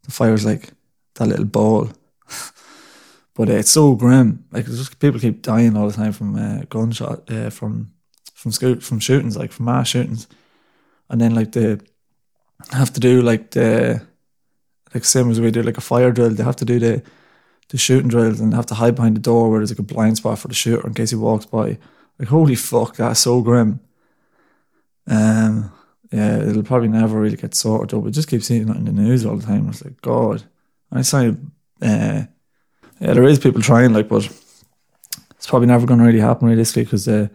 The 0.03 0.11
fires 0.11 0.43
like 0.43 0.71
that 1.13 1.27
little 1.27 1.45
ball. 1.45 1.89
but 3.35 3.49
uh, 3.49 3.53
it's 3.53 3.69
so 3.69 3.93
grim. 3.93 4.43
Like 4.51 4.65
just 4.65 4.99
people 4.99 5.19
keep 5.19 5.43
dying 5.43 5.77
all 5.77 5.87
the 5.87 5.93
time 5.93 6.11
from 6.11 6.35
uh, 6.35 6.63
gunshot, 6.69 7.29
uh, 7.29 7.51
from 7.51 7.91
from 8.33 8.51
school, 8.51 8.79
from 8.79 8.99
shootings, 8.99 9.37
like 9.37 9.51
from 9.51 9.65
mass 9.65 9.89
shootings, 9.89 10.27
and 11.09 11.21
then 11.21 11.35
like 11.35 11.51
they 11.51 11.77
have 12.71 12.91
to 12.93 12.99
do 12.99 13.21
like 13.21 13.51
the 13.51 14.01
like 14.93 15.05
same 15.05 15.29
as 15.29 15.39
we 15.39 15.51
do 15.51 15.61
like 15.61 15.77
a 15.77 15.81
fire 15.81 16.11
drill. 16.11 16.31
They 16.31 16.43
have 16.43 16.55
to 16.57 16.65
do 16.65 16.79
the 16.79 17.03
the 17.69 17.77
shooting 17.77 18.09
drills 18.09 18.39
and 18.39 18.53
have 18.55 18.67
to 18.67 18.75
hide 18.75 18.95
behind 18.95 19.17
the 19.17 19.21
door 19.21 19.49
where 19.49 19.59
there's 19.59 19.71
like 19.71 19.79
a 19.79 19.93
blind 19.93 20.17
spot 20.17 20.39
for 20.39 20.47
the 20.47 20.53
shooter 20.55 20.87
in 20.87 20.95
case 20.95 21.11
he 21.11 21.15
walks 21.15 21.45
by. 21.45 21.77
Like 22.17 22.29
holy 22.29 22.55
fuck, 22.55 22.95
that's 22.95 23.19
so 23.19 23.41
grim. 23.41 23.81
Um, 25.07 25.71
yeah, 26.11 26.37
it'll 26.37 26.63
probably 26.63 26.87
never 26.87 27.19
really 27.19 27.37
get 27.37 27.55
sorted 27.55 27.89
though. 27.89 28.01
But 28.01 28.13
just 28.13 28.29
keep 28.29 28.43
seeing 28.43 28.69
it 28.69 28.75
in 28.75 28.85
the 28.85 28.91
news 28.91 29.25
all 29.25 29.37
the 29.37 29.45
time. 29.45 29.67
It's 29.69 29.83
like 29.83 30.01
God. 30.01 30.43
I 30.91 31.01
say, 31.01 31.29
uh, 31.29 31.33
yeah, 31.81 32.27
there 32.99 33.23
is 33.23 33.39
people 33.39 33.61
trying, 33.61 33.91
like, 33.91 34.07
but 34.07 34.29
it's 35.31 35.47
probably 35.47 35.67
never 35.67 35.85
going 35.85 35.99
to 35.99 36.05
really 36.05 36.19
happen 36.19 36.47
realistically 36.47 36.83
because 36.83 37.07
uh, 37.07 37.27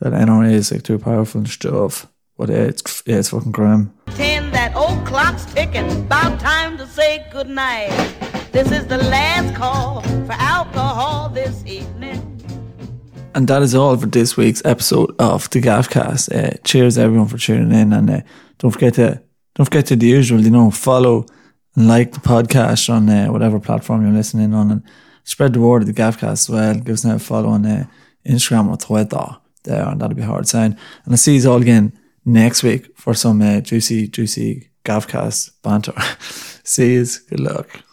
that 0.00 0.12
NRA 0.12 0.52
is 0.52 0.72
like 0.72 0.82
too 0.82 0.98
powerful 0.98 1.40
and 1.40 1.48
stuff. 1.48 2.06
But 2.36 2.50
uh, 2.50 2.54
it's 2.54 3.02
yeah, 3.06 3.16
it's 3.16 3.30
fucking 3.30 3.52
grim. 3.52 3.92
Ten, 4.08 4.50
that 4.52 4.74
old 4.76 5.04
clock's 5.06 5.44
ticking. 5.46 5.90
About 5.90 6.38
time 6.38 6.78
to 6.78 6.86
say 6.86 7.26
goodnight. 7.32 7.90
This 8.52 8.70
is 8.70 8.86
the 8.86 8.98
last 8.98 9.54
call 9.56 10.02
for 10.02 10.32
alcohol 10.32 11.28
this 11.28 11.64
evening. 11.66 12.27
And 13.34 13.46
that 13.48 13.62
is 13.62 13.74
all 13.74 13.96
for 13.96 14.06
this 14.06 14.36
week's 14.36 14.62
episode 14.64 15.14
of 15.18 15.48
the 15.50 15.60
Gaffcast. 15.60 16.34
Uh, 16.34 16.56
cheers 16.64 16.98
everyone 16.98 17.28
for 17.28 17.38
tuning 17.38 17.72
in, 17.72 17.92
and 17.92 18.10
uh, 18.10 18.20
don't 18.58 18.70
forget 18.70 18.94
to 18.94 19.22
don't 19.54 19.66
forget 19.66 19.86
to 19.86 19.96
the 19.96 20.06
usual, 20.06 20.40
you 20.40 20.50
know, 20.50 20.70
follow 20.70 21.26
and 21.76 21.88
like 21.88 22.12
the 22.12 22.20
podcast 22.20 22.92
on 22.92 23.08
uh, 23.08 23.26
whatever 23.26 23.60
platform 23.60 24.02
you're 24.02 24.12
listening 24.12 24.54
on, 24.54 24.70
and 24.70 24.82
spread 25.24 25.52
the 25.52 25.60
word 25.60 25.82
of 25.82 25.88
the 25.88 25.94
Gaffcast 25.94 26.32
as 26.32 26.50
well. 26.50 26.74
Give 26.74 26.94
us 26.94 27.04
a 27.04 27.18
follow 27.18 27.50
on 27.50 27.66
uh, 27.66 27.86
Instagram 28.26 28.70
or 28.70 28.76
Twitter 28.76 29.36
there, 29.64 29.86
and 29.86 30.00
that'll 30.00 30.16
be 30.16 30.22
hard 30.22 30.48
sign. 30.48 30.72
And 31.04 31.12
I'll 31.12 31.16
see 31.16 31.36
you 31.36 31.50
all 31.50 31.60
again 31.60 31.92
next 32.24 32.62
week 32.62 32.96
for 32.96 33.14
some 33.14 33.42
uh, 33.42 33.60
juicy, 33.60 34.08
juicy 34.08 34.70
Gaffcast 34.84 35.50
banter. 35.62 35.94
see 36.64 36.94
you. 36.94 37.06
Good 37.28 37.40
luck. 37.40 37.87